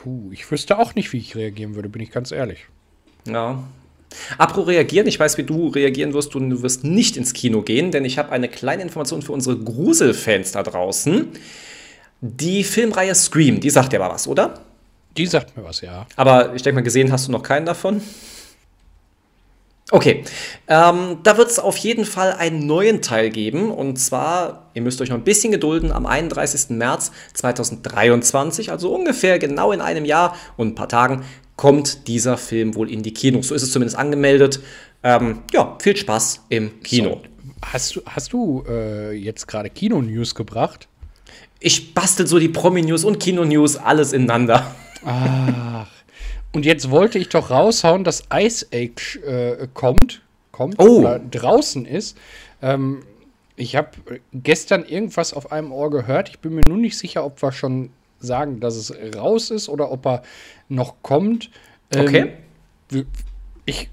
Puh, 0.05 0.29
ich 0.31 0.49
wüsste 0.51 0.77
auch 0.77 0.93
nicht, 0.93 1.13
wie 1.13 1.17
ich 1.17 1.35
reagieren 1.35 1.73
würde, 1.73 1.89
bin 1.89 1.99
ich 1.99 2.11
ganz 2.11 2.31
ehrlich. 2.31 2.67
Ja. 3.27 3.63
Apro 4.37 4.61
reagieren, 4.61 5.07
ich 5.07 5.19
weiß, 5.19 5.37
wie 5.39 5.43
du 5.43 5.69
reagieren 5.69 6.13
wirst. 6.13 6.35
Du, 6.35 6.39
du 6.39 6.61
wirst 6.61 6.83
nicht 6.83 7.17
ins 7.17 7.33
Kino 7.33 7.63
gehen, 7.63 7.89
denn 7.89 8.05
ich 8.05 8.19
habe 8.19 8.31
eine 8.31 8.47
kleine 8.47 8.83
Information 8.83 9.23
für 9.23 9.31
unsere 9.31 9.57
Gruselfans 9.57 10.51
da 10.51 10.61
draußen. 10.61 11.29
Die 12.21 12.63
Filmreihe 12.63 13.15
Scream, 13.15 13.59
die 13.59 13.71
sagt 13.71 13.93
dir 13.93 14.01
aber 14.01 14.13
was, 14.13 14.27
oder? 14.27 14.61
Die 15.17 15.25
sagt 15.25 15.57
mir 15.57 15.63
was, 15.63 15.81
ja. 15.81 16.05
Aber 16.15 16.53
ich 16.53 16.61
denke 16.61 16.75
mal, 16.75 16.83
gesehen 16.83 17.11
hast 17.11 17.27
du 17.27 17.31
noch 17.31 17.43
keinen 17.43 17.65
davon. 17.65 18.01
Okay, 19.95 20.25
ähm, 20.67 21.19
da 21.23 21.37
wird 21.37 21.49
es 21.49 21.57
auf 21.57 21.77
jeden 21.77 22.03
Fall 22.03 22.33
einen 22.33 22.67
neuen 22.67 23.01
Teil 23.01 23.29
geben. 23.29 23.71
Und 23.71 23.95
zwar, 23.95 24.69
ihr 24.73 24.81
müsst 24.81 24.99
euch 24.99 25.07
noch 25.07 25.15
ein 25.15 25.23
bisschen 25.23 25.53
gedulden, 25.53 25.93
am 25.93 26.05
31. 26.05 26.71
März 26.71 27.13
2023, 27.33 28.71
also 28.71 28.93
ungefähr 28.93 29.39
genau 29.39 29.71
in 29.71 29.79
einem 29.79 30.03
Jahr 30.03 30.35
und 30.57 30.67
ein 30.67 30.75
paar 30.75 30.89
Tagen, 30.89 31.23
kommt 31.55 32.09
dieser 32.09 32.35
Film 32.35 32.75
wohl 32.75 32.91
in 32.91 33.03
die 33.03 33.13
Kinos. 33.13 33.47
So 33.47 33.55
ist 33.55 33.63
es 33.63 33.71
zumindest 33.71 33.97
angemeldet. 33.97 34.59
Ähm, 35.01 35.43
ja, 35.53 35.77
viel 35.81 35.95
Spaß 35.95 36.41
im 36.49 36.81
Kino. 36.83 37.11
So, 37.11 37.21
hast 37.71 37.95
du, 37.95 38.01
hast 38.05 38.33
du 38.33 38.65
äh, 38.67 39.13
jetzt 39.13 39.47
gerade 39.47 39.69
Kino-News 39.69 40.35
gebracht? 40.35 40.89
Ich 41.61 41.93
bastel 41.93 42.27
so 42.27 42.37
die 42.37 42.49
Promi-News 42.49 43.05
und 43.05 43.17
Kino-News 43.21 43.77
alles 43.77 44.11
ineinander. 44.11 44.75
Ach. 45.05 45.87
Und 46.55 46.65
jetzt 46.65 46.89
wollte 46.89 47.19
ich 47.19 47.27
doch 47.27 47.51
raushauen, 47.51 48.05
dass 48.05 48.23
Ice 48.33 48.65
Age 48.73 49.17
äh, 49.17 49.67
kommt, 49.73 50.21
kommt 50.53 50.79
oh. 50.79 50.99
oder 50.99 51.19
draußen 51.19 51.85
ist. 51.85 52.17
Ähm, 52.61 53.03
ich 53.57 53.75
habe 53.75 53.89
gestern 54.31 54.85
irgendwas 54.85 55.33
auf 55.33 55.51
einem 55.51 55.73
Ohr 55.73 55.91
gehört. 55.91 56.29
Ich 56.29 56.39
bin 56.39 56.55
mir 56.55 56.61
nur 56.65 56.77
nicht 56.77 56.97
sicher, 56.97 57.25
ob 57.25 57.41
wir 57.41 57.51
schon 57.51 57.89
sagen, 58.21 58.61
dass 58.61 58.77
es 58.77 58.93
raus 59.17 59.51
ist 59.51 59.67
oder 59.67 59.91
ob 59.91 60.05
er 60.05 60.23
noch 60.69 60.95
kommt. 61.01 61.51
Ähm, 61.93 62.01
okay. 62.01 63.05
Ich, 63.65 63.89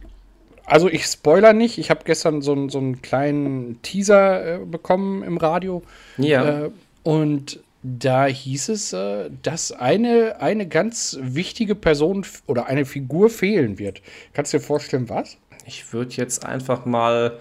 also 0.65 0.89
ich 0.89 1.05
spoiler 1.07 1.55
nicht. 1.55 1.79
Ich 1.79 1.91
habe 1.91 2.03
gestern 2.05 2.43
so, 2.43 2.69
so 2.69 2.79
einen 2.79 3.03
kleinen 3.03 3.83
Teaser 3.83 4.55
äh, 4.55 4.65
bekommen 4.65 5.25
im 5.25 5.37
Radio. 5.37 5.83
Ja. 6.17 6.67
Äh, 6.67 6.71
und 7.03 7.59
da 7.83 8.27
hieß 8.27 8.69
es, 8.69 8.93
äh, 8.93 9.31
dass 9.43 9.73
eine, 9.73 10.41
eine 10.41 10.69
ganz 10.69 11.19
wichtige 11.21 11.75
Person 11.75 12.25
oder 12.47 12.67
eine 12.67 12.85
Figur 12.85 13.29
fehlen 13.29 13.79
wird. 13.79 14.03
Kannst 14.33 14.53
du 14.53 14.59
dir 14.59 14.65
vorstellen, 14.65 15.09
was? 15.09 15.37
Ich 15.67 15.93
würde 15.93 16.13
jetzt 16.15 16.45
einfach 16.45 16.87
mal 16.87 17.39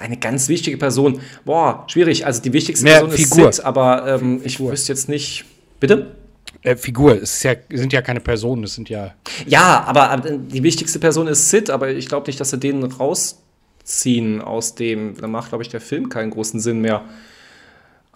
eine 0.00 0.16
ganz 0.16 0.48
wichtige 0.48 0.76
Person. 0.76 1.20
Boah, 1.44 1.84
schwierig. 1.88 2.26
Also 2.26 2.42
die 2.42 2.52
wichtigste 2.52 2.84
Mehr 2.84 3.00
Person 3.00 3.10
Figur. 3.10 3.48
ist 3.50 3.56
Sid, 3.56 3.64
aber 3.64 4.06
ähm, 4.06 4.40
ich 4.44 4.60
wüsste 4.60 4.92
jetzt 4.92 5.08
nicht. 5.08 5.44
Bitte? 5.78 6.16
Äh, 6.62 6.76
Figur, 6.76 7.20
es 7.20 7.42
ja, 7.42 7.54
sind 7.70 7.92
ja 7.92 8.02
keine 8.02 8.20
Personen, 8.20 8.64
es 8.64 8.74
sind 8.74 8.88
ja. 8.88 9.14
Ja, 9.46 9.84
aber, 9.86 10.10
aber 10.10 10.30
die 10.30 10.62
wichtigste 10.62 10.98
Person 10.98 11.26
ist 11.26 11.50
Sid, 11.50 11.70
aber 11.70 11.90
ich 11.90 12.08
glaube 12.08 12.26
nicht, 12.26 12.38
dass 12.38 12.50
sie 12.50 12.58
den 12.58 12.82
rausziehen 12.84 14.40
aus 14.40 14.74
dem. 14.74 15.16
Da 15.16 15.26
macht, 15.26 15.50
glaube 15.50 15.62
ich, 15.62 15.70
der 15.70 15.80
Film 15.80 16.08
keinen 16.08 16.30
großen 16.30 16.60
Sinn 16.60 16.80
mehr. 16.80 17.04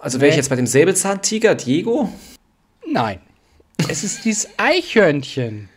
Also 0.05 0.21
wäre 0.21 0.29
ich 0.29 0.37
jetzt 0.37 0.51
bei 0.51 0.57
dem 0.57 0.67
Säbelzahntiger, 0.67 1.55
Diego? 1.55 2.11
Nein. 2.87 3.21
Es 3.89 4.05
ist 4.05 4.27
dieses 4.27 4.51
Eichhörnchen. 4.59 5.71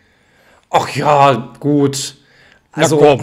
Ach 0.70 0.94
ja, 0.94 1.54
gut. 1.62 2.18
Also, 2.74 3.22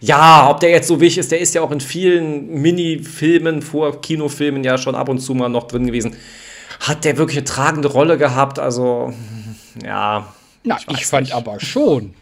ja, 0.00 0.48
ob 0.48 0.60
der 0.60 0.70
jetzt 0.70 0.88
so 0.88 1.02
wichtig 1.02 1.18
ist, 1.18 1.32
der 1.32 1.40
ist 1.40 1.54
ja 1.54 1.60
auch 1.60 1.70
in 1.70 1.80
vielen 1.80 2.62
Mini-Filmen 2.62 3.60
vor 3.60 4.00
Kinofilmen 4.00 4.64
ja 4.64 4.78
schon 4.78 4.94
ab 4.94 5.10
und 5.10 5.18
zu 5.18 5.34
mal 5.34 5.50
noch 5.50 5.64
drin 5.64 5.86
gewesen. 5.86 6.16
Hat 6.80 7.04
der 7.04 7.18
wirklich 7.18 7.36
eine 7.36 7.44
tragende 7.44 7.88
Rolle 7.88 8.16
gehabt? 8.16 8.58
Also, 8.58 9.12
ja. 9.84 10.32
Na, 10.64 10.78
ich, 10.78 10.96
ich 10.96 11.06
fand 11.06 11.26
nicht. 11.26 11.34
aber 11.34 11.60
schon. 11.60 12.14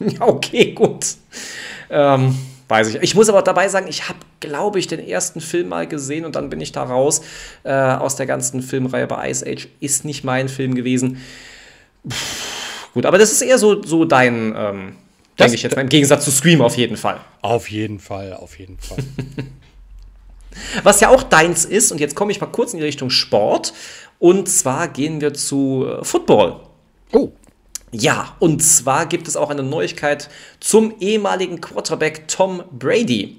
Ja, 0.00 0.22
okay, 0.26 0.72
gut. 0.72 1.06
Ähm, 1.90 2.36
weiß 2.66 2.88
ich. 2.88 2.96
Ich 2.96 3.14
muss 3.14 3.28
aber 3.28 3.42
dabei 3.42 3.68
sagen, 3.68 3.86
ich 3.88 4.08
habe, 4.08 4.18
glaube 4.40 4.78
ich, 4.78 4.86
den 4.86 5.00
ersten 5.00 5.40
Film 5.40 5.68
mal 5.68 5.86
gesehen 5.86 6.24
und 6.24 6.36
dann 6.36 6.50
bin 6.50 6.60
ich 6.60 6.72
da 6.72 6.82
raus 6.82 7.22
äh, 7.64 7.72
aus 7.72 8.16
der 8.16 8.26
ganzen 8.26 8.62
Filmreihe 8.62 9.06
bei 9.06 9.30
Ice 9.30 9.46
Age. 9.46 9.68
Ist 9.80 10.04
nicht 10.04 10.24
mein 10.24 10.48
Film 10.48 10.74
gewesen. 10.74 11.18
Pff, 12.08 12.90
gut, 12.94 13.06
aber 13.06 13.18
das 13.18 13.32
ist 13.32 13.42
eher 13.42 13.58
so, 13.58 13.82
so 13.82 14.04
dein, 14.04 14.54
ähm, 14.56 14.96
denke 15.38 15.54
ich 15.54 15.62
jetzt, 15.62 15.76
im 15.76 15.88
Gegensatz 15.88 16.24
zu 16.24 16.30
Scream 16.30 16.60
auf 16.60 16.76
jeden 16.76 16.96
Fall. 16.96 17.20
Auf 17.42 17.70
jeden 17.70 17.98
Fall, 17.98 18.32
auf 18.34 18.58
jeden 18.58 18.78
Fall. 18.78 18.98
Was 20.82 21.00
ja 21.00 21.08
auch 21.08 21.22
deins 21.22 21.64
ist, 21.64 21.92
und 21.92 22.00
jetzt 22.00 22.14
komme 22.14 22.32
ich 22.32 22.40
mal 22.40 22.46
kurz 22.46 22.72
in 22.72 22.78
die 22.78 22.84
Richtung 22.84 23.10
Sport. 23.10 23.72
Und 24.18 24.48
zwar 24.48 24.88
gehen 24.88 25.20
wir 25.20 25.34
zu 25.34 25.86
äh, 25.86 26.04
Football. 26.04 26.60
Oh. 27.12 27.30
Ja, 27.92 28.34
und 28.40 28.62
zwar 28.62 29.06
gibt 29.06 29.28
es 29.28 29.36
auch 29.36 29.50
eine 29.50 29.62
Neuigkeit 29.62 30.28
zum 30.60 30.94
ehemaligen 31.00 31.60
Quarterback 31.60 32.28
Tom 32.28 32.62
Brady. 32.70 33.38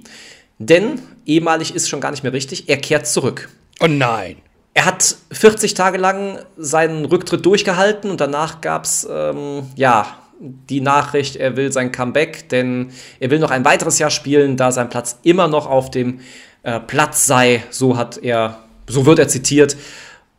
Denn 0.60 1.02
ehemalig 1.26 1.76
ist 1.76 1.90
schon 1.90 2.02
gar 2.02 2.12
nicht 2.12 2.24
mehr 2.24 2.34
richtig, 2.34 2.70
er 2.70 2.78
kehrt 2.78 3.08
zurück. 3.08 3.50
Oh 3.80 3.88
nein. 3.88 4.38
Er 4.74 4.86
hat 4.86 5.16
40 5.32 5.74
Tage 5.74 5.98
lang 5.98 6.40
seinen 6.56 7.06
Rücktritt 7.06 7.46
durchgehalten 7.46 8.12
und 8.12 8.22
danach 8.22 8.62
gab 8.62 8.86
es, 8.86 9.08
ähm, 9.10 9.64
ja, 9.76 10.20
die 10.40 10.82
Nachricht, 10.82 11.36
er 11.36 11.58
will 11.58 11.72
sein 11.72 11.92
Comeback, 11.92 12.50
denn 12.50 12.92
er 13.20 13.32
will 13.32 13.40
noch 13.40 13.50
ein 13.50 13.66
weiteres 13.66 13.98
Jahr 13.98 14.12
spielen, 14.12 14.56
da 14.56 14.72
sein 14.72 14.90
Platz 14.90 15.18
immer 15.24 15.48
noch 15.48 15.66
auf 15.66 15.90
dem 15.90 16.20
äh, 16.62 16.80
Platz 16.80 17.26
sei. 17.26 17.64
So 17.72 17.98
hat 17.98 18.18
er, 18.18 18.60
so 18.88 19.06
wird 19.06 19.20
er 19.20 19.28
zitiert. 19.28 19.76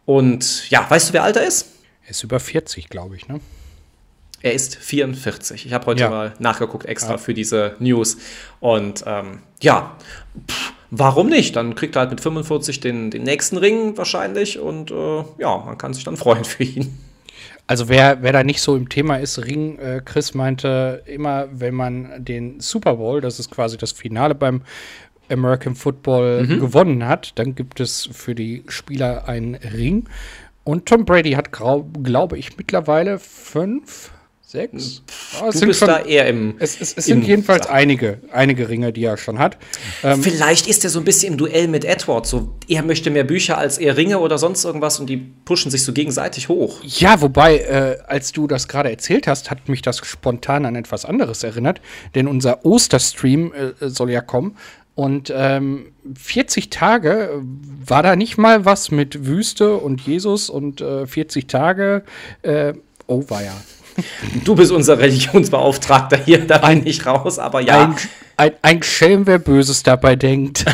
Und 0.05 0.71
ja, 0.71 0.89
weißt 0.89 1.09
du, 1.09 1.13
wer 1.15 1.25
alt 1.25 1.37
er 1.37 1.47
ist? 1.47 1.67
Er 2.05 2.11
ist 2.11 2.23
über 2.23 2.39
40, 2.39 2.89
glaube 2.89 3.17
ich, 3.17 3.29
ne? 3.29 3.41
Er 4.41 4.53
ist 4.53 4.77
44. 4.77 5.67
Ich 5.67 5.73
habe 5.73 5.87
heute 5.87 6.03
ja. 6.03 6.11
mal 6.11 6.35
nachgeguckt 6.39 6.87
extra 6.87 7.13
ja. 7.13 7.19
für 7.19 7.35
diese 7.35 7.75
News. 7.79 8.19
Und 8.61 9.05
ähm, 9.07 9.41
ja, 9.61 9.97
pff, 10.49 10.73
warum 10.91 11.29
nicht? 11.29 11.57
Dann 11.57 11.75
kriegt 11.75 11.97
er 11.97 12.01
halt 12.01 12.11
mit 12.11 12.21
45 12.21 12.81
den, 12.81 13.11
den 13.11 13.25
nächsten 13.25 13.57
Ring 13.57 13.97
wahrscheinlich. 13.97 14.59
Und 14.59 14.91
äh, 14.91 15.25
ja, 15.39 15.59
man 15.59 15.77
kann 15.77 15.93
sich 15.93 16.05
dann 16.05 16.17
freuen 16.17 16.45
für 16.45 16.65
ihn. 16.65 16.99
Also 17.67 17.91
wer, 17.91 18.23
wer 18.23 18.33
da 18.33 18.45
nicht 18.45 18.63
so 18.63 18.77
im 18.77 18.89
Thema 18.89 19.17
ist, 19.17 19.45
Ring, 19.45 19.79
äh, 19.79 20.01
Chris 20.03 20.33
meinte 20.33 21.03
immer, 21.05 21.49
wenn 21.53 21.75
man 21.75 22.25
den 22.25 22.61
Super 22.61 22.97
Bowl, 22.97 23.21
das 23.21 23.39
ist 23.39 23.51
quasi 23.51 23.77
das 23.77 23.93
Finale 23.93 24.35
beim 24.35 24.63
American 25.31 25.75
Football 25.75 26.45
mhm. 26.45 26.61
gewonnen 26.61 27.07
hat, 27.07 27.39
dann 27.39 27.55
gibt 27.55 27.81
es 27.81 28.09
für 28.11 28.35
die 28.35 28.65
Spieler 28.69 29.29
einen 29.29 29.55
Ring. 29.57 30.09
Und 30.65 30.87
Tom 30.87 31.05
Brady 31.05 31.33
hat, 31.33 31.53
glaube 31.53 32.39
ich, 32.39 32.57
mittlerweile 32.57 33.19
fünf 33.19 34.13
Sechs? 34.51 35.03
Oh, 35.43 35.51
du 35.51 35.67
bist 35.67 35.81
schon, 35.81 35.89
da 35.89 36.01
eher 36.01 36.27
im. 36.27 36.55
Es, 36.59 36.81
es, 36.81 36.95
es 36.95 37.05
sind 37.05 37.23
jedenfalls 37.23 37.67
einige, 37.67 38.17
einige 38.33 38.71
Ringe, 38.71 38.95
die 38.95 39.05
er 39.05 39.19
schon 39.19 39.39
hat. 39.39 39.59
Ähm, 40.03 40.23
Vielleicht 40.23 40.67
ist 40.67 40.85
er 40.85 40.89
so 40.89 41.01
ein 41.01 41.05
bisschen 41.05 41.35
im 41.35 41.37
Duell 41.37 41.69
mit 41.69 41.85
Edward. 41.85 42.27
So, 42.27 42.55
er 42.67 42.83
möchte 42.83 43.11
mehr 43.11 43.25
Bücher 43.25 43.59
als 43.59 43.77
er 43.77 43.99
Ringe 43.99 44.21
oder 44.21 44.39
sonst 44.39 44.65
irgendwas 44.65 45.01
und 45.01 45.11
die 45.11 45.19
pushen 45.19 45.71
sich 45.71 45.85
so 45.85 45.93
gegenseitig 45.93 46.49
hoch. 46.49 46.81
Ja, 46.83 47.21
wobei, 47.21 47.59
äh, 47.59 47.99
als 48.07 48.33
du 48.33 48.47
das 48.47 48.69
gerade 48.69 48.89
erzählt 48.89 49.27
hast, 49.27 49.51
hat 49.51 49.69
mich 49.69 49.83
das 49.83 49.99
spontan 49.99 50.65
an 50.65 50.77
etwas 50.77 51.05
anderes 51.05 51.43
erinnert. 51.43 51.83
Denn 52.15 52.27
unser 52.27 52.65
Osterstream 52.65 53.53
äh, 53.53 53.91
soll 53.91 54.11
ja 54.11 54.23
kommen. 54.23 54.57
Und 54.95 55.31
ähm, 55.37 55.93
40 56.19 56.71
Tage 56.71 57.43
war 57.85 58.03
da 58.03 58.17
nicht 58.17 58.39
mal 58.39 58.65
was 58.65 58.91
mit 58.91 59.27
Wüste 59.27 59.77
und 59.77 60.01
Jesus 60.01 60.49
und 60.49 60.81
äh, 60.81 61.07
40 61.07 61.49
Tage. 61.49 62.03
Äh, 62.41 62.73
oh, 63.07 63.25
war 63.29 63.45
ja. 63.45 63.53
Du 64.45 64.55
bist 64.55 64.73
unser 64.73 64.99
Religionsbeauftragter 64.99 66.19
hier, 66.25 66.47
da 66.47 66.59
bin 66.59 66.87
ich 66.87 67.05
raus, 67.07 67.39
aber 67.39 67.61
ja. 67.61 67.85
Ein, 67.85 67.97
ein, 68.37 68.53
ein 68.63 68.83
Schelm, 68.83 69.27
wer 69.27 69.39
Böses 69.39 69.83
dabei 69.83 70.17
denkt. 70.17 70.65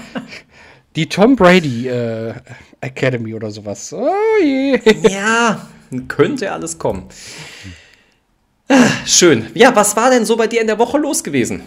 Die 0.96 1.08
Tom 1.08 1.36
Brady 1.36 1.88
äh, 1.88 2.34
Academy 2.80 3.34
oder 3.34 3.50
sowas. 3.50 3.92
Oh 3.92 4.10
je. 4.42 4.80
Ja, 5.08 5.68
könnte 6.06 6.50
alles 6.52 6.78
kommen. 6.78 7.08
Schön. 9.06 9.46
Ja, 9.54 9.74
was 9.74 9.96
war 9.96 10.10
denn 10.10 10.26
so 10.26 10.36
bei 10.36 10.46
dir 10.46 10.60
in 10.60 10.66
der 10.66 10.78
Woche 10.78 10.98
los 10.98 11.24
gewesen? 11.24 11.62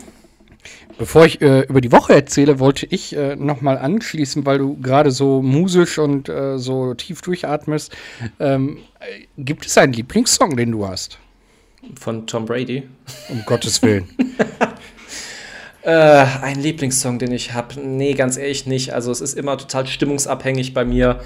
Bevor 0.98 1.26
ich 1.26 1.42
äh, 1.42 1.62
über 1.62 1.82
die 1.82 1.92
Woche 1.92 2.14
erzähle, 2.14 2.60
wollte 2.60 2.86
ich 2.86 3.16
äh, 3.16 3.36
nochmal 3.36 3.78
anschließen, 3.78 4.46
weil 4.46 4.60
du 4.60 4.78
gerade 4.80 5.12
so 5.12 5.42
musisch 5.42 5.98
und 5.98 6.30
äh, 6.30 6.58
so 6.58 6.94
tief 6.94 7.22
durchatmest. 7.22 7.96
Ähm, 8.40 8.78
äh, 9.00 9.26
gibt 9.38 9.66
es 9.66 9.78
einen 9.78 9.94
Lieblingssong, 9.94 10.56
den 10.56 10.72
du 10.72 10.88
hast? 10.88 11.20
Von 12.00 12.28
Tom 12.28 12.46
Brady. 12.46 12.88
Um 13.30 13.44
Gottes 13.46 13.82
Willen. 13.82 14.08
äh, 15.82 15.92
ein 15.92 16.60
Lieblingssong, 16.60 17.20
den 17.20 17.32
ich 17.32 17.54
habe? 17.54 17.80
Nee, 17.80 18.14
ganz 18.14 18.38
ehrlich 18.38 18.68
nicht. 18.68 18.94
Also 18.94 19.12
es 19.12 19.22
ist 19.22 19.38
immer 19.38 19.58
total 19.58 19.88
stimmungsabhängig 19.88 20.74
bei 20.74 20.86
mir. 20.86 21.22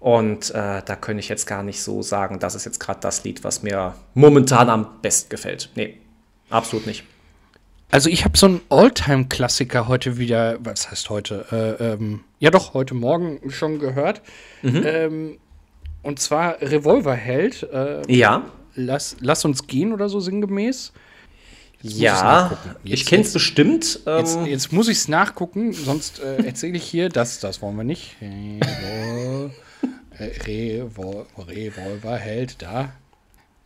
Und 0.00 0.50
äh, 0.50 0.82
da 0.84 0.96
könnte 0.96 1.20
ich 1.20 1.28
jetzt 1.28 1.46
gar 1.46 1.62
nicht 1.62 1.80
so 1.80 2.02
sagen, 2.02 2.40
das 2.40 2.56
ist 2.56 2.64
jetzt 2.64 2.80
gerade 2.80 2.98
das 3.00 3.22
Lied, 3.22 3.44
was 3.44 3.62
mir 3.62 3.94
momentan 4.14 4.68
am 4.68 5.00
besten 5.00 5.28
gefällt. 5.28 5.70
Nee, 5.76 5.98
absolut 6.50 6.88
nicht. 6.88 7.04
Also 7.92 8.08
ich 8.08 8.24
habe 8.24 8.38
so 8.38 8.46
einen 8.46 8.62
Alltime-Klassiker 8.70 9.86
heute 9.86 10.16
wieder, 10.16 10.56
was 10.64 10.90
heißt 10.90 11.10
heute? 11.10 11.44
Äh, 11.52 11.92
ähm, 11.92 12.24
ja 12.40 12.50
doch, 12.50 12.72
heute 12.72 12.94
Morgen 12.94 13.50
schon 13.50 13.78
gehört. 13.78 14.22
Mhm. 14.62 14.82
Ähm, 14.86 15.38
und 16.02 16.18
zwar 16.18 16.58
Revolverheld. 16.62 17.68
Äh, 17.70 18.10
ja. 18.10 18.46
Lass, 18.74 19.16
lass 19.20 19.44
uns 19.44 19.66
gehen 19.66 19.92
oder 19.92 20.08
so 20.08 20.20
sinngemäß. 20.20 20.94
Jetzt 21.82 21.98
ja, 21.98 22.56
ich 22.82 23.04
kenne 23.04 23.24
es 23.24 23.32
bestimmt. 23.34 24.00
Ähm 24.06 24.18
jetzt, 24.20 24.38
jetzt, 24.46 24.72
muss 24.72 24.88
ich 24.88 24.96
es 24.96 25.08
nachgucken, 25.08 25.74
sonst 25.74 26.18
äh, 26.20 26.46
erzähle 26.46 26.78
ich 26.78 26.84
hier, 26.84 27.10
das, 27.10 27.40
das 27.40 27.60
wollen 27.60 27.76
wir 27.76 27.84
nicht. 27.84 28.16
Revol 28.22 29.50
Revol 30.18 31.26
Revolverheld, 31.36 32.62
da. 32.62 32.94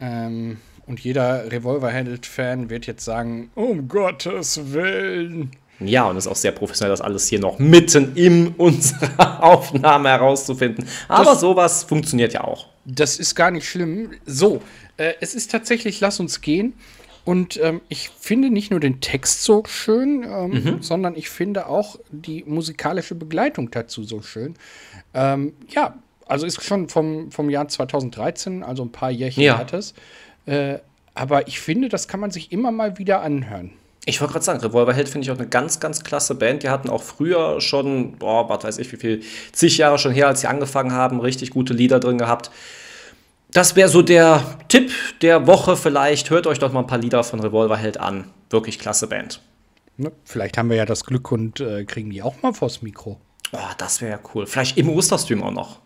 Ähm, 0.01 0.57
und 0.87 1.01
jeder 1.01 1.51
Revolverheld-Fan 1.51 2.71
wird 2.71 2.87
jetzt 2.87 3.05
sagen, 3.05 3.51
um 3.55 3.89
Gottes 3.89 4.73
Willen. 4.73 5.51
Ja, 5.81 6.09
und 6.09 6.17
es 6.17 6.25
ist 6.25 6.33
auch 6.33 6.37
sehr 6.37 6.53
professionell, 6.53 6.91
das 6.91 7.01
alles 7.01 7.29
hier 7.29 7.41
noch 7.41 7.59
mitten 7.59 8.17
in 8.17 8.49
unserer 8.57 9.43
Aufnahme 9.43 10.09
herauszufinden. 10.09 10.87
Aber 11.09 11.25
das, 11.25 11.41
sowas 11.41 11.85
funktioniert 11.85 12.33
ja 12.33 12.45
auch. 12.45 12.69
Das 12.85 13.19
ist 13.19 13.35
gar 13.35 13.51
nicht 13.51 13.69
schlimm. 13.69 14.13
So, 14.25 14.63
äh, 14.97 15.15
es 15.21 15.35
ist 15.35 15.51
tatsächlich 15.51 16.01
Lass 16.01 16.21
uns 16.21 16.41
gehen. 16.41 16.75
Und 17.25 17.61
ähm, 17.61 17.81
ich 17.89 18.11
finde 18.21 18.51
nicht 18.51 18.71
nur 18.71 18.79
den 18.79 19.01
Text 19.01 19.43
so 19.43 19.65
schön, 19.67 20.23
ähm, 20.23 20.51
mhm. 20.51 20.83
sondern 20.83 21.17
ich 21.17 21.29
finde 21.29 21.67
auch 21.67 21.99
die 22.11 22.45
musikalische 22.47 23.17
Begleitung 23.17 23.73
dazu 23.73 24.05
so 24.05 24.23
schön. 24.23 24.55
Ähm, 25.13 25.55
ja, 25.69 25.97
also 26.27 26.47
ist 26.47 26.63
schon 26.63 26.89
vom, 26.89 27.33
vom 27.33 27.51
Jahr 27.51 27.67
2013, 27.67 28.63
also 28.63 28.85
ein 28.85 28.93
paar 28.93 29.11
Jährchen 29.11 29.43
ja. 29.43 29.59
hat 29.59 29.73
es. 29.73 29.95
Äh, 30.47 30.79
aber 31.15 31.49
ich 31.49 31.61
finde, 31.61 31.89
das 31.89 32.09
kann 32.09 32.21
man 32.21 32.31
sich 32.31 32.53
immer 32.53 32.71
mal 32.71 32.99
wieder 32.99 33.23
anhören. 33.23 33.73
Ich 34.05 34.21
wollte 34.21 34.35
gerade 34.35 34.45
sagen, 34.45 34.61
Revolverheld 34.61 35.09
finde 35.09 35.25
ich 35.25 35.33
auch 35.33 35.39
eine 35.39 35.49
ganz, 35.49 35.81
ganz 35.81 36.05
klasse 36.05 36.37
Band. 36.37 36.63
Die 36.63 36.69
hatten 36.69 36.89
auch 36.89 37.03
früher 37.03 37.61
schon, 37.61 38.13
boah, 38.19 38.49
was 38.49 38.63
weiß 38.63 38.79
ich, 38.79 38.93
wie 38.93 38.97
viel, 38.97 39.23
zig 39.51 39.79
Jahre 39.79 39.99
schon 39.99 40.13
her, 40.13 40.29
als 40.29 40.43
sie 40.43 40.47
angefangen 40.47 40.93
haben, 40.93 41.21
richtig 41.21 41.51
gute 41.51 41.73
Lieder 41.75 41.99
drin 41.99 42.17
gehabt. 42.17 42.53
Das 43.51 43.75
wäre 43.75 43.89
so 43.89 44.03
der 44.03 44.45
Tipp 44.69 44.93
der 45.23 45.47
Woche 45.47 45.77
vielleicht. 45.77 46.31
Hört 46.31 46.47
euch 46.47 46.61
doch 46.61 46.73
mal 46.73 46.81
ein 46.81 46.87
paar 46.87 46.99
Lieder 46.99 47.25
von 47.25 47.41
Revolverheld 47.41 47.99
an. 47.99 48.25
Wirklich 48.51 48.79
klasse 48.79 49.09
Band. 49.09 49.41
Ne, 49.97 50.13
vielleicht 50.25 50.59
haben 50.59 50.69
wir 50.69 50.77
ja 50.77 50.85
das 50.85 51.05
Glück 51.05 51.33
und 51.33 51.59
äh, 51.61 51.85
kriegen 51.85 52.11
die 52.11 52.23
auch 52.23 52.43
mal 52.43 52.53
vors 52.53 52.83
Mikro. 52.83 53.19
Oh, 53.53 53.59
das 53.79 54.01
wäre 54.01 54.13
ja 54.13 54.21
cool. 54.35 54.47
Vielleicht 54.47 54.77
im 54.77 54.89
Osterstream 54.91 55.43
auch 55.43 55.53
noch. 55.53 55.81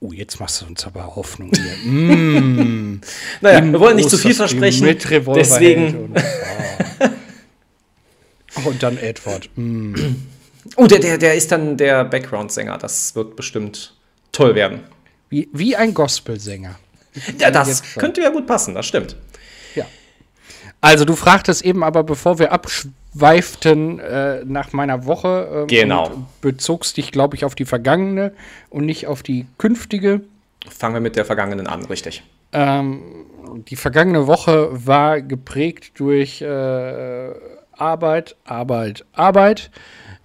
Oh, 0.00 0.12
jetzt 0.12 0.38
machst 0.38 0.62
du 0.62 0.66
uns 0.66 0.86
aber 0.86 1.16
Hoffnung 1.16 1.50
hier. 1.52 1.90
mm. 1.92 3.00
Naja, 3.40 3.64
wir 3.64 3.80
wollen 3.80 3.96
nicht 3.96 4.10
zu 4.10 4.16
viel 4.18 4.34
versprechen. 4.34 4.86
Mit 4.86 5.10
Revolver 5.10 5.40
deswegen. 5.40 5.96
Und, 5.96 6.22
oh. 8.54 8.68
und, 8.68 8.82
dann 8.82 8.96
Edward. 8.96 9.50
Mm. 9.56 9.94
Oh, 10.76 10.86
der, 10.86 11.00
der, 11.00 11.18
der 11.18 11.34
ist 11.34 11.50
dann 11.50 11.76
der 11.76 12.04
Background-Sänger. 12.04 12.78
Das 12.78 13.16
wird 13.16 13.34
bestimmt 13.34 13.94
toll 14.30 14.54
werden. 14.54 14.84
Wie, 15.30 15.48
wie 15.52 15.74
ein 15.74 15.94
Gospelsänger. 15.94 16.78
Ja, 17.38 17.50
das 17.50 17.82
könnte 17.94 18.20
ja 18.20 18.30
gut 18.30 18.46
passen, 18.46 18.74
das 18.74 18.86
stimmt. 18.86 19.16
Ja. 19.74 19.84
Also, 20.80 21.04
du 21.04 21.16
fragtest 21.16 21.64
eben 21.64 21.82
aber, 21.82 22.04
bevor 22.04 22.38
wir 22.38 22.52
abschweifen, 22.52 22.94
schweiften 23.16 23.98
äh, 23.98 24.44
nach 24.44 24.72
meiner 24.72 25.06
Woche. 25.06 25.64
Äh, 25.64 25.66
genau. 25.66 26.26
Bezogst 26.40 26.96
dich, 26.96 27.12
glaube 27.12 27.36
ich, 27.36 27.44
auf 27.44 27.54
die 27.54 27.64
vergangene 27.64 28.32
und 28.70 28.86
nicht 28.86 29.06
auf 29.06 29.22
die 29.22 29.46
künftige. 29.58 30.22
Fangen 30.68 30.94
wir 30.94 31.00
mit 31.00 31.16
der 31.16 31.24
vergangenen 31.24 31.66
an, 31.66 31.84
richtig. 31.86 32.22
Ähm, 32.52 33.00
die 33.68 33.76
vergangene 33.76 34.26
Woche 34.26 34.68
war 34.86 35.20
geprägt 35.20 35.92
durch 35.98 36.42
äh, 36.42 37.30
Arbeit, 37.72 38.36
Arbeit, 38.44 39.04
Arbeit. 39.12 39.70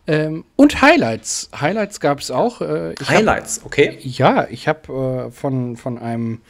Ähm, 0.06 0.44
und 0.58 0.82
Highlights. 0.82 1.50
Highlights 1.60 2.00
gab 2.00 2.20
es 2.20 2.30
auch. 2.30 2.60
Äh, 2.62 2.96
Highlights, 3.08 3.60
hab, 3.60 3.68
okay. 3.68 3.98
Ja, 4.02 4.48
ich 4.50 4.68
habe 4.68 5.30
äh, 5.30 5.32
von, 5.32 5.78
von 5.78 5.98
einem 5.98 6.42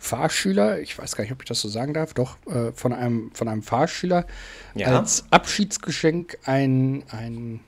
Fahrschüler, 0.00 0.80
ich 0.80 0.98
weiß 0.98 1.14
gar 1.14 1.22
nicht, 1.24 1.32
ob 1.32 1.42
ich 1.42 1.48
das 1.48 1.60
so 1.60 1.68
sagen 1.68 1.92
darf, 1.92 2.14
doch, 2.14 2.38
äh, 2.46 2.72
von, 2.72 2.94
einem, 2.94 3.30
von 3.34 3.48
einem 3.48 3.62
Fahrschüler 3.62 4.26
ja. 4.74 4.98
als 4.98 5.24
Abschiedsgeschenk 5.30 6.38
ein, 6.46 7.04
ein, 7.10 7.60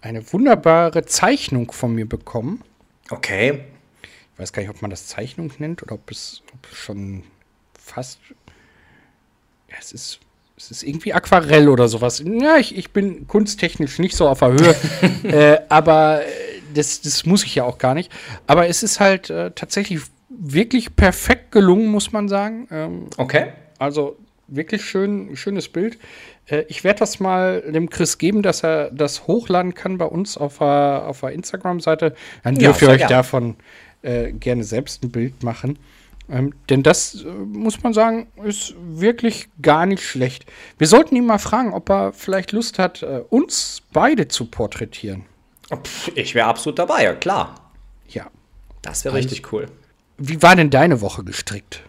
eine 0.00 0.32
wunderbare 0.32 1.04
Zeichnung 1.04 1.70
von 1.70 1.94
mir 1.94 2.08
bekommen. 2.08 2.64
Okay. 3.10 3.64
Ich 4.02 4.38
weiß 4.38 4.52
gar 4.54 4.62
nicht, 4.62 4.70
ob 4.70 4.80
man 4.80 4.90
das 4.90 5.08
Zeichnung 5.08 5.52
nennt 5.58 5.82
oder 5.82 5.92
ob 5.92 6.10
es, 6.10 6.42
ob 6.54 6.72
es 6.72 6.78
schon 6.78 7.22
fast. 7.78 8.18
Ja, 9.68 9.76
es 9.78 9.92
ist 9.92 10.20
es 10.56 10.72
ist 10.72 10.82
irgendwie 10.82 11.14
Aquarell 11.14 11.68
oder 11.68 11.86
sowas. 11.86 12.20
Ja, 12.24 12.56
ich, 12.56 12.76
ich 12.76 12.90
bin 12.90 13.28
kunsttechnisch 13.28 14.00
nicht 14.00 14.16
so 14.16 14.28
auf 14.28 14.40
der 14.40 14.52
Höhe, 14.52 14.76
äh, 15.22 15.60
aber 15.68 16.22
äh, 16.22 16.28
das, 16.74 17.00
das 17.00 17.24
muss 17.26 17.44
ich 17.44 17.54
ja 17.54 17.64
auch 17.64 17.78
gar 17.78 17.94
nicht. 17.94 18.10
Aber 18.48 18.66
es 18.66 18.82
ist 18.82 18.98
halt 18.98 19.30
äh, 19.30 19.52
tatsächlich 19.52 20.00
wirklich 20.38 20.94
perfekt 20.96 21.52
gelungen, 21.52 21.88
muss 21.88 22.12
man 22.12 22.28
sagen. 22.28 22.68
Ähm, 22.70 23.06
okay. 23.16 23.52
Also 23.78 24.16
wirklich 24.46 24.84
schön, 24.84 25.36
schönes 25.36 25.68
Bild. 25.68 25.98
Äh, 26.46 26.64
ich 26.68 26.84
werde 26.84 27.00
das 27.00 27.20
mal 27.20 27.60
dem 27.62 27.90
Chris 27.90 28.18
geben, 28.18 28.42
dass 28.42 28.64
er 28.64 28.90
das 28.90 29.26
hochladen 29.26 29.74
kann 29.74 29.98
bei 29.98 30.06
uns 30.06 30.38
auf 30.38 30.58
der, 30.58 31.04
auf 31.06 31.20
der 31.20 31.32
Instagram-Seite. 31.32 32.14
Dann 32.44 32.54
dürft 32.54 32.80
ja, 32.82 32.88
ihr 32.88 32.92
euch 32.92 32.98
gern. 32.98 33.10
davon 33.10 33.56
äh, 34.02 34.32
gerne 34.32 34.64
selbst 34.64 35.02
ein 35.02 35.10
Bild 35.10 35.42
machen. 35.42 35.78
Ähm, 36.30 36.54
denn 36.68 36.82
das, 36.82 37.24
äh, 37.24 37.26
muss 37.26 37.82
man 37.82 37.92
sagen, 37.94 38.28
ist 38.44 38.74
wirklich 38.78 39.48
gar 39.62 39.86
nicht 39.86 40.02
schlecht. 40.02 40.46
Wir 40.76 40.86
sollten 40.86 41.16
ihn 41.16 41.26
mal 41.26 41.38
fragen, 41.38 41.72
ob 41.72 41.88
er 41.90 42.12
vielleicht 42.12 42.52
Lust 42.52 42.78
hat, 42.78 43.02
äh, 43.02 43.22
uns 43.30 43.82
beide 43.92 44.28
zu 44.28 44.46
porträtieren. 44.46 45.24
Ich 46.14 46.34
wäre 46.34 46.46
absolut 46.46 46.78
dabei, 46.78 47.04
ja 47.04 47.14
klar. 47.14 47.72
Ja. 48.08 48.26
Das 48.82 49.04
wäre 49.04 49.14
also, 49.14 49.26
richtig 49.26 49.52
cool. 49.52 49.66
Wie 50.20 50.42
war 50.42 50.56
denn 50.56 50.70
deine 50.70 51.00
Woche 51.00 51.22
gestrickt? 51.22 51.80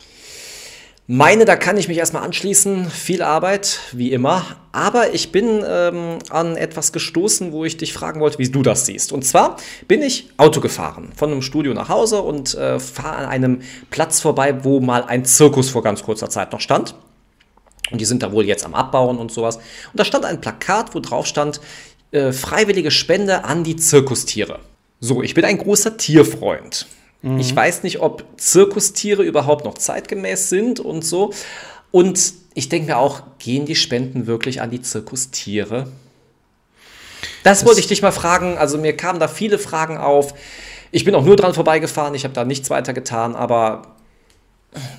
Meine, 1.07 1.45
da 1.45 1.55
kann 1.55 1.77
ich 1.77 1.87
mich 1.87 1.97
erstmal 1.97 2.21
anschließen. 2.21 2.87
Viel 2.91 3.23
Arbeit, 3.23 3.79
wie 3.93 4.11
immer. 4.11 4.45
Aber 4.71 5.15
ich 5.15 5.31
bin 5.31 5.63
ähm, 5.67 6.19
an 6.29 6.55
etwas 6.55 6.91
gestoßen, 6.91 7.51
wo 7.51 7.65
ich 7.65 7.77
dich 7.77 7.91
fragen 7.91 8.19
wollte, 8.19 8.37
wie 8.37 8.47
du 8.47 8.61
das 8.61 8.85
siehst. 8.85 9.11
Und 9.11 9.25
zwar 9.25 9.57
bin 9.87 10.03
ich 10.03 10.29
Auto 10.37 10.61
gefahren, 10.61 11.11
von 11.15 11.31
einem 11.31 11.41
Studio 11.41 11.73
nach 11.73 11.89
Hause 11.89 12.21
und 12.21 12.53
äh, 12.53 12.79
fahre 12.79 13.17
an 13.17 13.25
einem 13.25 13.61
Platz 13.89 14.19
vorbei, 14.19 14.63
wo 14.63 14.79
mal 14.79 15.03
ein 15.03 15.25
Zirkus 15.25 15.71
vor 15.71 15.81
ganz 15.81 16.03
kurzer 16.03 16.29
Zeit 16.29 16.51
noch 16.51 16.61
stand. 16.61 16.93
Und 17.89 17.99
die 17.99 18.05
sind 18.05 18.21
da 18.21 18.31
wohl 18.31 18.45
jetzt 18.45 18.63
am 18.63 18.75
Abbauen 18.75 19.17
und 19.17 19.31
sowas. 19.31 19.55
Und 19.55 19.63
da 19.95 20.05
stand 20.05 20.25
ein 20.25 20.39
Plakat, 20.39 20.93
wo 20.93 20.99
drauf 20.99 21.25
stand, 21.25 21.59
äh, 22.11 22.31
freiwillige 22.31 22.91
Spende 22.91 23.45
an 23.45 23.63
die 23.63 23.77
Zirkustiere. 23.77 24.59
So, 24.99 25.23
ich 25.23 25.33
bin 25.33 25.45
ein 25.45 25.57
großer 25.57 25.97
Tierfreund. 25.97 26.85
Mhm. 27.21 27.39
Ich 27.39 27.55
weiß 27.55 27.83
nicht, 27.83 27.99
ob 27.99 28.25
Zirkustiere 28.37 29.23
überhaupt 29.23 29.65
noch 29.65 29.75
zeitgemäß 29.75 30.49
sind 30.49 30.79
und 30.79 31.03
so. 31.03 31.33
Und 31.91 32.33
ich 32.53 32.69
denke 32.69 32.87
mir 32.87 32.97
auch, 32.97 33.23
gehen 33.39 33.65
die 33.65 33.75
Spenden 33.75 34.27
wirklich 34.27 34.61
an 34.61 34.71
die 34.71 34.81
Zirkustiere? 34.81 35.91
Das, 37.43 37.59
das 37.59 37.65
wollte 37.67 37.79
ich 37.79 37.87
dich 37.87 38.01
mal 38.01 38.11
fragen. 38.11 38.57
Also 38.57 38.77
mir 38.77 38.95
kamen 38.95 39.19
da 39.19 39.27
viele 39.27 39.59
Fragen 39.59 39.97
auf. 39.97 40.33
Ich 40.91 41.05
bin 41.05 41.13
auch 41.15 41.23
nur 41.23 41.35
dran 41.35 41.53
vorbeigefahren, 41.53 42.15
ich 42.15 42.23
habe 42.23 42.33
da 42.33 42.45
nichts 42.45 42.69
weiter 42.69 42.93
getan, 42.93 43.35
aber 43.35 43.95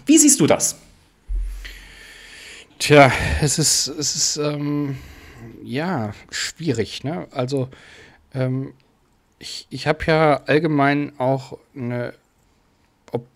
wie 0.07 0.19
siehst 0.19 0.39
du 0.39 0.47
das? 0.47 0.77
Tja, 2.79 3.13
es 3.43 3.59
ist, 3.59 3.89
es 3.89 4.15
ist 4.15 4.37
ähm, 4.37 4.97
ja 5.63 6.13
schwierig. 6.31 7.05
Ne? 7.05 7.27
Also 7.31 7.69
ähm, 8.33 8.73
ich, 9.41 9.67
ich 9.71 9.87
habe 9.89 10.05
ja 10.07 10.43
allgemein 10.47 11.13
auch 11.19 11.59
eine, 11.75 12.13
ob, 13.11 13.27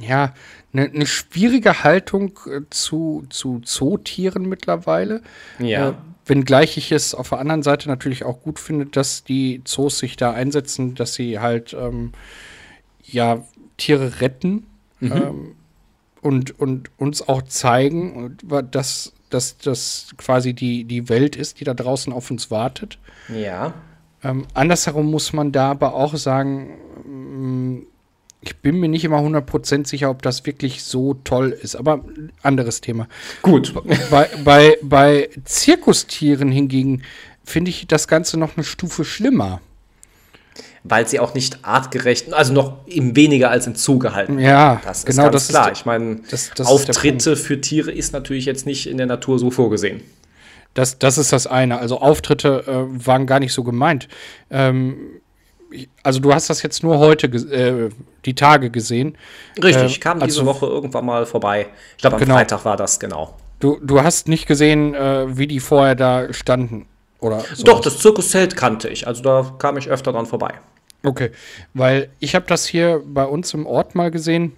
ja, 0.00 0.34
eine, 0.72 0.86
eine, 0.86 1.06
schwierige 1.06 1.84
Haltung 1.84 2.38
äh, 2.46 2.62
zu, 2.70 3.26
zu 3.28 3.60
Zootieren 3.60 4.48
mittlerweile. 4.48 5.22
Ja. 5.58 5.90
Äh, 5.90 5.94
wenngleich 6.26 6.78
ich 6.78 6.90
es 6.90 7.14
auf 7.14 7.28
der 7.28 7.38
anderen 7.38 7.62
Seite 7.62 7.88
natürlich 7.88 8.24
auch 8.24 8.40
gut 8.40 8.58
finde, 8.58 8.86
dass 8.86 9.22
die 9.22 9.60
Zoos 9.64 9.98
sich 9.98 10.16
da 10.16 10.32
einsetzen, 10.32 10.94
dass 10.94 11.14
sie 11.14 11.38
halt 11.38 11.74
ähm, 11.74 12.12
ja 13.02 13.44
Tiere 13.76 14.22
retten 14.22 14.66
mhm. 15.00 15.12
ähm, 15.12 15.56
und, 16.22 16.58
und 16.58 16.90
uns 16.96 17.28
auch 17.28 17.42
zeigen, 17.42 18.38
dass, 18.70 19.12
dass 19.28 19.58
das 19.58 20.14
quasi 20.16 20.54
die, 20.54 20.84
die 20.84 21.10
Welt 21.10 21.36
ist, 21.36 21.60
die 21.60 21.64
da 21.64 21.74
draußen 21.74 22.14
auf 22.14 22.30
uns 22.30 22.50
wartet. 22.50 22.98
Ja. 23.28 23.74
Ähm, 24.24 24.46
andersherum 24.54 25.10
muss 25.10 25.32
man 25.32 25.52
da 25.52 25.70
aber 25.70 25.94
auch 25.94 26.16
sagen, 26.16 26.70
mm, 27.06 27.86
ich 28.40 28.56
bin 28.56 28.80
mir 28.80 28.88
nicht 28.88 29.04
immer 29.04 29.18
100% 29.18 29.86
sicher, 29.86 30.10
ob 30.10 30.22
das 30.22 30.44
wirklich 30.46 30.82
so 30.82 31.14
toll 31.24 31.50
ist. 31.50 31.76
Aber 31.76 32.04
anderes 32.42 32.80
Thema. 32.80 33.08
Gut. 33.42 33.74
Bei, 34.10 34.28
bei, 34.44 34.76
bei 34.82 35.30
Zirkustieren 35.44 36.50
hingegen 36.50 37.02
finde 37.44 37.70
ich 37.70 37.86
das 37.86 38.08
Ganze 38.08 38.38
noch 38.38 38.56
eine 38.56 38.64
Stufe 38.64 39.04
schlimmer. 39.04 39.60
Weil 40.82 41.08
sie 41.08 41.18
auch 41.18 41.32
nicht 41.32 41.60
artgerecht, 41.62 42.32
also 42.34 42.52
noch 42.52 42.86
eben 42.86 43.16
weniger 43.16 43.50
als 43.50 43.66
im 43.66 43.74
Zoo 43.74 43.98
gehalten 43.98 44.38
Ja, 44.38 44.82
das 44.84 45.06
genau, 45.06 45.24
ist 45.26 45.30
ganz 45.30 45.32
das 45.32 45.48
klar. 45.48 45.72
Ist 45.72 45.78
ich 45.78 45.86
meine, 45.86 46.20
Auftritte 46.62 47.36
für 47.36 47.60
Tiere 47.60 47.90
ist 47.90 48.12
natürlich 48.12 48.44
jetzt 48.44 48.66
nicht 48.66 48.86
in 48.86 48.98
der 48.98 49.06
Natur 49.06 49.38
so 49.38 49.50
vorgesehen. 49.50 50.02
Das, 50.74 50.98
das 50.98 51.18
ist 51.18 51.32
das 51.32 51.46
eine. 51.46 51.78
Also 51.78 52.00
Auftritte 52.00 52.64
äh, 52.66 53.06
waren 53.06 53.26
gar 53.26 53.40
nicht 53.40 53.52
so 53.52 53.62
gemeint. 53.62 54.08
Ähm, 54.50 55.20
also 56.02 56.20
du 56.20 56.32
hast 56.32 56.50
das 56.50 56.62
jetzt 56.62 56.82
nur 56.82 56.98
heute, 56.98 57.26
äh, 57.26 57.90
die 58.24 58.34
Tage 58.34 58.70
gesehen. 58.70 59.16
Richtig, 59.62 59.96
äh, 59.96 60.00
kam 60.00 60.20
diese 60.20 60.40
also, 60.40 60.46
Woche 60.46 60.66
irgendwann 60.66 61.06
mal 61.06 61.26
vorbei. 61.26 61.68
Ich 61.96 62.02
glaube, 62.02 62.16
am 62.16 62.20
genau. 62.20 62.34
Freitag 62.34 62.64
war 62.64 62.76
das, 62.76 63.00
genau. 63.00 63.36
Du, 63.60 63.78
du 63.82 64.02
hast 64.02 64.28
nicht 64.28 64.46
gesehen, 64.46 64.94
äh, 64.94 65.36
wie 65.36 65.46
die 65.46 65.60
vorher 65.60 65.94
da 65.94 66.32
standen, 66.32 66.86
oder? 67.20 67.40
Sowas. 67.40 67.64
Doch, 67.64 67.80
das 67.80 67.98
Zirkuszelt 67.98 68.56
kannte 68.56 68.88
ich. 68.88 69.06
Also 69.06 69.22
da 69.22 69.54
kam 69.58 69.76
ich 69.76 69.88
öfter 69.88 70.12
dran 70.12 70.26
vorbei. 70.26 70.54
Okay, 71.02 71.30
weil 71.74 72.10
ich 72.18 72.34
habe 72.34 72.46
das 72.46 72.66
hier 72.66 73.02
bei 73.04 73.24
uns 73.24 73.52
im 73.54 73.66
Ort 73.66 73.94
mal 73.94 74.10
gesehen. 74.10 74.52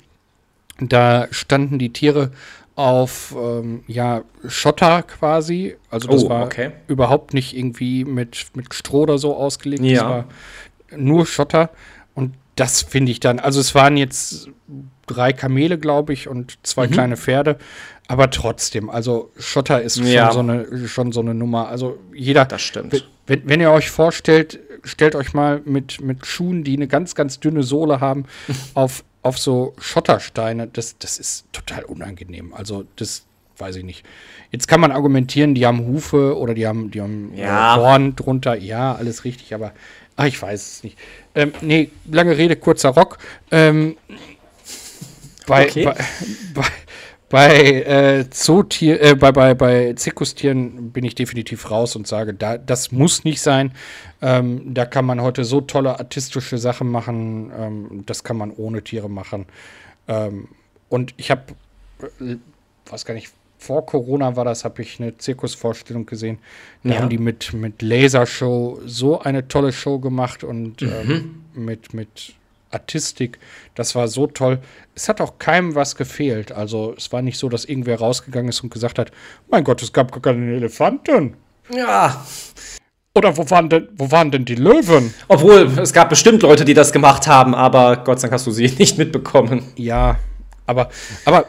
Da 0.78 1.26
standen 1.30 1.78
die 1.78 1.92
Tiere 1.92 2.30
auf 2.76 3.34
ähm, 3.36 3.82
ja, 3.88 4.22
Schotter 4.46 5.02
quasi. 5.02 5.76
Also 5.90 6.08
das 6.08 6.24
oh, 6.24 6.28
war 6.28 6.44
okay. 6.44 6.72
überhaupt 6.86 7.34
nicht 7.34 7.56
irgendwie 7.56 8.04
mit, 8.04 8.46
mit 8.54 8.72
Stroh 8.72 9.02
oder 9.02 9.18
so 9.18 9.34
ausgelegt. 9.34 9.82
Ja. 9.82 9.94
Das 9.94 10.02
war 10.02 10.24
nur 10.96 11.26
Schotter. 11.26 11.70
Und 12.14 12.34
das 12.54 12.82
finde 12.82 13.12
ich 13.12 13.20
dann, 13.20 13.38
also 13.40 13.60
es 13.60 13.74
waren 13.74 13.96
jetzt 13.96 14.50
drei 15.06 15.32
Kamele, 15.32 15.78
glaube 15.78 16.12
ich, 16.12 16.28
und 16.28 16.58
zwei 16.62 16.86
mhm. 16.86 16.92
kleine 16.92 17.16
Pferde. 17.16 17.56
Aber 18.08 18.30
trotzdem, 18.30 18.90
also 18.90 19.32
Schotter 19.38 19.80
ist 19.80 19.96
ja. 19.96 20.30
schon, 20.30 20.46
so 20.46 20.52
eine, 20.52 20.88
schon 20.88 21.12
so 21.12 21.20
eine 21.20 21.34
Nummer. 21.34 21.68
Also 21.68 21.98
jeder. 22.14 22.44
Das 22.44 22.62
stimmt. 22.62 23.08
Wenn, 23.26 23.48
wenn 23.48 23.60
ihr 23.60 23.70
euch 23.70 23.90
vorstellt, 23.90 24.60
stellt 24.84 25.14
euch 25.14 25.34
mal 25.34 25.60
mit, 25.64 26.00
mit 26.00 26.26
Schuhen, 26.26 26.64
die 26.64 26.76
eine 26.76 26.86
ganz, 26.86 27.14
ganz 27.14 27.40
dünne 27.40 27.62
Sohle 27.62 28.00
haben, 28.00 28.26
auf 28.74 29.04
auf 29.26 29.38
so 29.38 29.74
Schottersteine, 29.80 30.68
das, 30.68 30.98
das 30.98 31.18
ist 31.18 31.46
total 31.52 31.84
unangenehm. 31.84 32.54
Also 32.54 32.84
das 32.94 33.24
weiß 33.58 33.76
ich 33.76 33.84
nicht. 33.84 34.04
Jetzt 34.52 34.68
kann 34.68 34.80
man 34.80 34.92
argumentieren, 34.92 35.54
die 35.54 35.66
haben 35.66 35.84
Hufe 35.86 36.38
oder 36.38 36.54
die 36.54 36.66
haben, 36.66 36.92
die 36.92 37.00
haben 37.00 37.34
äh, 37.34 37.40
ja. 37.40 37.76
Horn 37.76 38.14
drunter. 38.14 38.54
Ja, 38.54 38.94
alles 38.94 39.24
richtig, 39.24 39.52
aber 39.52 39.72
ach, 40.14 40.26
ich 40.26 40.40
weiß 40.40 40.74
es 40.74 40.84
nicht. 40.84 40.96
Ähm, 41.34 41.52
nee, 41.60 41.90
lange 42.10 42.38
Rede, 42.38 42.54
kurzer 42.54 42.90
Rock. 42.90 43.18
Ähm, 43.50 43.96
bei, 45.46 45.66
okay. 45.66 45.84
bei, 45.84 45.94
bei, 46.54 46.62
bei, 47.28 47.82
äh, 47.82 48.30
Zootier, 48.30 49.02
äh, 49.02 49.14
bei, 49.16 49.32
bei, 49.32 49.54
bei 49.54 49.92
Zirkustieren 49.94 50.92
bin 50.92 51.04
ich 51.04 51.16
definitiv 51.16 51.70
raus 51.70 51.96
und 51.96 52.06
sage, 52.06 52.34
da, 52.34 52.56
das 52.56 52.92
muss 52.92 53.24
nicht 53.24 53.40
sein. 53.40 53.72
Ähm, 54.22 54.74
da 54.74 54.86
kann 54.86 55.04
man 55.04 55.20
heute 55.20 55.44
so 55.44 55.60
tolle 55.60 55.98
artistische 55.98 56.56
Sachen 56.58 56.88
machen. 56.88 57.50
Ähm, 57.58 58.02
das 58.06 58.22
kann 58.22 58.36
man 58.36 58.52
ohne 58.52 58.82
Tiere 58.82 59.10
machen. 59.10 59.46
Ähm, 60.06 60.48
und 60.88 61.14
ich 61.16 61.32
habe, 61.32 61.42
äh, 62.20 62.36
weiß 62.88 63.04
gar 63.04 63.14
nicht, 63.14 63.32
vor 63.58 63.84
Corona 63.84 64.36
war 64.36 64.44
das, 64.44 64.64
habe 64.64 64.82
ich 64.82 65.00
eine 65.00 65.16
Zirkusvorstellung 65.18 66.06
gesehen. 66.06 66.38
Da 66.84 66.90
ja. 66.90 67.00
haben 67.00 67.08
die 67.08 67.18
mit, 67.18 67.52
mit 67.52 67.82
Lasershow 67.82 68.80
so 68.86 69.20
eine 69.20 69.48
tolle 69.48 69.72
Show 69.72 69.98
gemacht 69.98 70.44
und 70.44 70.82
mhm. 70.82 70.92
Ähm, 70.92 71.44
mit, 71.54 71.92
mit 71.92 72.35
Artistik. 72.70 73.38
Das 73.74 73.94
war 73.94 74.08
so 74.08 74.26
toll. 74.26 74.58
Es 74.94 75.08
hat 75.08 75.20
auch 75.20 75.38
keinem 75.38 75.74
was 75.74 75.96
gefehlt. 75.96 76.52
Also 76.52 76.94
es 76.96 77.12
war 77.12 77.22
nicht 77.22 77.38
so, 77.38 77.48
dass 77.48 77.64
irgendwer 77.64 77.98
rausgegangen 77.98 78.48
ist 78.48 78.60
und 78.62 78.72
gesagt 78.72 78.98
hat, 78.98 79.10
mein 79.50 79.64
Gott, 79.64 79.82
es 79.82 79.92
gab 79.92 80.12
gar 80.12 80.22
keine 80.22 80.54
Elefanten. 80.54 81.34
Ja. 81.74 82.24
Oder 83.14 83.36
wo 83.36 83.48
waren, 83.48 83.70
denn, 83.70 83.88
wo 83.96 84.10
waren 84.10 84.30
denn 84.30 84.44
die 84.44 84.56
Löwen? 84.56 85.14
Obwohl, 85.28 85.70
es 85.80 85.92
gab 85.92 86.10
bestimmt 86.10 86.42
Leute, 86.42 86.66
die 86.66 86.74
das 86.74 86.92
gemacht 86.92 87.26
haben, 87.26 87.54
aber 87.54 87.96
Gott 87.98 88.20
sei 88.20 88.26
Dank 88.26 88.34
hast 88.34 88.46
du 88.46 88.50
sie 88.50 88.68
nicht 88.78 88.98
mitbekommen. 88.98 89.62
Ja, 89.76 90.18
aber, 90.66 90.90
aber 91.24 91.46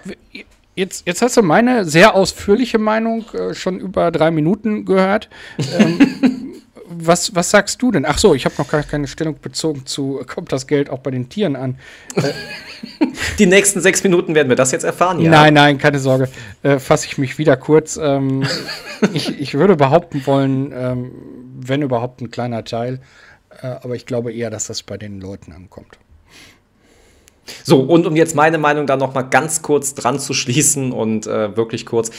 jetzt, 0.75 1.05
jetzt 1.05 1.21
hast 1.21 1.35
du 1.35 1.41
meine 1.41 1.83
sehr 1.83 2.15
ausführliche 2.15 2.77
Meinung 2.77 3.25
äh, 3.33 3.53
schon 3.53 3.79
über 3.79 4.11
drei 4.11 4.31
Minuten 4.31 4.85
gehört. 4.85 5.29
Ähm, 5.77 6.46
was, 6.99 7.35
was 7.35 7.49
sagst 7.49 7.81
du 7.81 7.91
denn? 7.91 8.05
Ach 8.05 8.17
so, 8.17 8.33
ich 8.33 8.45
habe 8.45 8.55
noch 8.57 8.67
gar 8.67 8.83
keine 8.83 9.07
Stellung 9.07 9.39
bezogen 9.39 9.85
zu, 9.85 10.21
kommt 10.27 10.51
das 10.51 10.67
Geld 10.67 10.89
auch 10.89 10.99
bei 10.99 11.11
den 11.11 11.29
Tieren 11.29 11.55
an? 11.55 11.77
Äh, 12.15 12.33
Die 13.39 13.45
nächsten 13.45 13.81
sechs 13.81 14.03
Minuten 14.03 14.35
werden 14.35 14.49
wir 14.49 14.55
das 14.55 14.71
jetzt 14.71 14.83
erfahren, 14.83 15.19
ja. 15.19 15.29
Nein, 15.29 15.53
nein, 15.53 15.77
keine 15.77 15.99
Sorge. 15.99 16.29
Äh, 16.63 16.79
Fasse 16.79 17.07
ich 17.07 17.17
mich 17.17 17.37
wieder 17.37 17.57
kurz. 17.57 17.97
Ähm, 17.97 18.43
ich, 19.13 19.39
ich 19.39 19.53
würde 19.55 19.75
behaupten 19.75 20.25
wollen, 20.25 20.71
ähm, 20.73 21.11
wenn 21.59 21.81
überhaupt 21.81 22.21
ein 22.21 22.31
kleiner 22.31 22.63
Teil, 22.63 22.99
äh, 23.61 23.67
aber 23.67 23.95
ich 23.95 24.05
glaube 24.05 24.33
eher, 24.33 24.49
dass 24.49 24.67
das 24.67 24.83
bei 24.83 24.97
den 24.97 25.19
Leuten 25.19 25.51
ankommt. 25.51 25.97
So, 27.63 27.79
und 27.79 28.05
um 28.05 28.15
jetzt 28.15 28.35
meine 28.35 28.57
Meinung 28.57 28.87
da 28.87 28.97
nochmal 28.97 29.29
ganz 29.29 29.61
kurz 29.61 29.93
dran 29.93 30.19
zu 30.19 30.33
schließen 30.33 30.91
und 30.91 31.27
äh, 31.27 31.55
wirklich 31.55 31.85
kurz. 31.85 32.11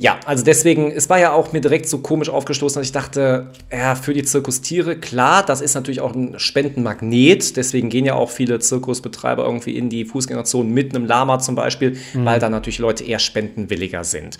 Ja, 0.00 0.20
also 0.26 0.44
deswegen, 0.44 0.92
es 0.92 1.10
war 1.10 1.18
ja 1.18 1.32
auch 1.32 1.52
mir 1.52 1.60
direkt 1.60 1.88
so 1.88 1.98
komisch 1.98 2.28
aufgestoßen, 2.28 2.80
dass 2.80 2.86
ich 2.86 2.92
dachte, 2.92 3.48
ja, 3.72 3.96
für 3.96 4.14
die 4.14 4.22
Zirkustiere, 4.22 4.96
klar, 4.96 5.44
das 5.44 5.60
ist 5.60 5.74
natürlich 5.74 6.00
auch 6.00 6.14
ein 6.14 6.38
Spendenmagnet. 6.38 7.56
Deswegen 7.56 7.88
gehen 7.88 8.04
ja 8.04 8.14
auch 8.14 8.30
viele 8.30 8.60
Zirkusbetreiber 8.60 9.44
irgendwie 9.44 9.76
in 9.76 9.90
die 9.90 10.04
Fußgängerzone 10.04 10.70
mit 10.70 10.94
einem 10.94 11.04
Lama 11.04 11.40
zum 11.40 11.56
Beispiel, 11.56 11.96
mhm. 12.14 12.24
weil 12.24 12.38
da 12.38 12.48
natürlich 12.48 12.78
Leute 12.78 13.02
eher 13.02 13.18
spendenwilliger 13.18 14.04
sind. 14.04 14.38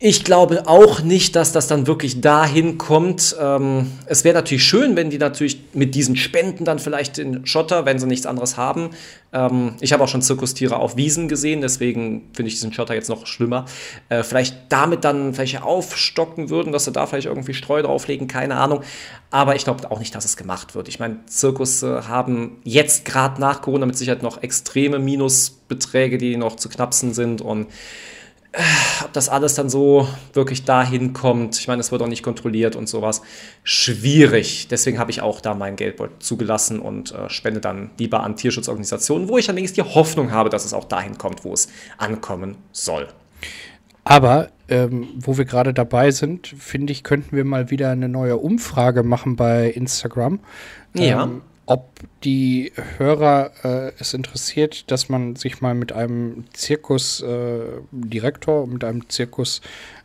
Ich 0.00 0.22
glaube 0.22 0.68
auch 0.68 1.00
nicht, 1.02 1.34
dass 1.34 1.50
das 1.50 1.66
dann 1.66 1.88
wirklich 1.88 2.20
dahin 2.20 2.78
kommt. 2.78 3.34
Ähm, 3.40 3.90
es 4.06 4.22
wäre 4.22 4.36
natürlich 4.36 4.62
schön, 4.62 4.94
wenn 4.94 5.10
die 5.10 5.18
natürlich 5.18 5.60
mit 5.72 5.96
diesen 5.96 6.14
Spenden 6.14 6.64
dann 6.64 6.78
vielleicht 6.78 7.16
den 7.16 7.44
Schotter, 7.46 7.84
wenn 7.84 7.98
sie 7.98 8.06
nichts 8.06 8.24
anderes 8.24 8.56
haben. 8.56 8.90
Ähm, 9.32 9.74
ich 9.80 9.92
habe 9.92 10.04
auch 10.04 10.08
schon 10.08 10.22
Zirkustiere 10.22 10.76
auf 10.76 10.96
Wiesen 10.96 11.26
gesehen, 11.26 11.62
deswegen 11.62 12.30
finde 12.32 12.46
ich 12.46 12.54
diesen 12.54 12.72
Schotter 12.72 12.94
jetzt 12.94 13.08
noch 13.08 13.26
schlimmer. 13.26 13.64
Äh, 14.08 14.22
vielleicht 14.22 14.56
damit 14.68 15.02
dann 15.02 15.34
vielleicht 15.34 15.60
aufstocken 15.64 16.48
würden, 16.48 16.72
dass 16.72 16.84
sie 16.84 16.92
da 16.92 17.04
vielleicht 17.06 17.26
irgendwie 17.26 17.54
Streu 17.54 17.82
drauflegen, 17.82 18.28
keine 18.28 18.54
Ahnung. 18.54 18.82
Aber 19.32 19.56
ich 19.56 19.64
glaube 19.64 19.90
auch 19.90 19.98
nicht, 19.98 20.14
dass 20.14 20.24
es 20.24 20.36
gemacht 20.36 20.76
wird. 20.76 20.86
Ich 20.86 21.00
meine, 21.00 21.26
Zirkus 21.26 21.82
haben 21.82 22.58
jetzt 22.62 23.04
gerade 23.04 23.40
nach 23.40 23.62
Corona 23.62 23.84
mit 23.84 23.98
Sicherheit 23.98 24.22
noch 24.22 24.44
extreme 24.44 25.00
Minusbeträge, 25.00 26.18
die 26.18 26.36
noch 26.36 26.54
zu 26.54 26.68
knapsen 26.68 27.14
sind 27.14 27.40
und 27.40 27.66
ob 29.04 29.12
das 29.12 29.28
alles 29.28 29.54
dann 29.54 29.68
so 29.68 30.08
wirklich 30.32 30.64
dahin 30.64 31.12
kommt, 31.12 31.58
ich 31.58 31.68
meine, 31.68 31.80
es 31.80 31.92
wird 31.92 32.00
auch 32.02 32.08
nicht 32.08 32.22
kontrolliert 32.22 32.76
und 32.76 32.88
sowas, 32.88 33.22
schwierig. 33.62 34.68
Deswegen 34.68 34.98
habe 34.98 35.10
ich 35.10 35.20
auch 35.20 35.40
da 35.40 35.54
mein 35.54 35.76
Geldbeutel 35.76 36.16
zugelassen 36.18 36.80
und 36.80 37.12
äh, 37.12 37.28
spende 37.28 37.60
dann 37.60 37.90
lieber 37.98 38.22
an 38.22 38.36
Tierschutzorganisationen, 38.36 39.28
wo 39.28 39.36
ich 39.38 39.48
wenigstens 39.48 39.84
die 39.84 39.94
Hoffnung 39.94 40.30
habe, 40.30 40.48
dass 40.48 40.64
es 40.64 40.72
auch 40.72 40.84
dahin 40.84 41.18
kommt, 41.18 41.44
wo 41.44 41.52
es 41.52 41.68
ankommen 41.98 42.56
soll. 42.72 43.08
Aber 44.04 44.48
ähm, 44.68 45.08
wo 45.20 45.36
wir 45.36 45.44
gerade 45.44 45.74
dabei 45.74 46.10
sind, 46.10 46.48
finde 46.48 46.92
ich, 46.92 47.04
könnten 47.04 47.36
wir 47.36 47.44
mal 47.44 47.70
wieder 47.70 47.90
eine 47.90 48.08
neue 48.08 48.38
Umfrage 48.38 49.02
machen 49.02 49.36
bei 49.36 49.70
Instagram. 49.70 50.40
Ja. 50.94 51.24
Ähm, 51.24 51.42
ob 51.68 52.00
die 52.24 52.72
Hörer 52.96 53.52
äh, 53.62 53.92
es 53.98 54.14
interessiert, 54.14 54.90
dass 54.90 55.10
man 55.10 55.36
sich 55.36 55.60
mal 55.60 55.74
mit 55.74 55.92
einem 55.92 56.44
Zirkusdirektor, 56.54 58.64
äh, 58.64 58.66
mit 58.66 58.84
einem 58.84 59.06
Zirkus 59.10 59.60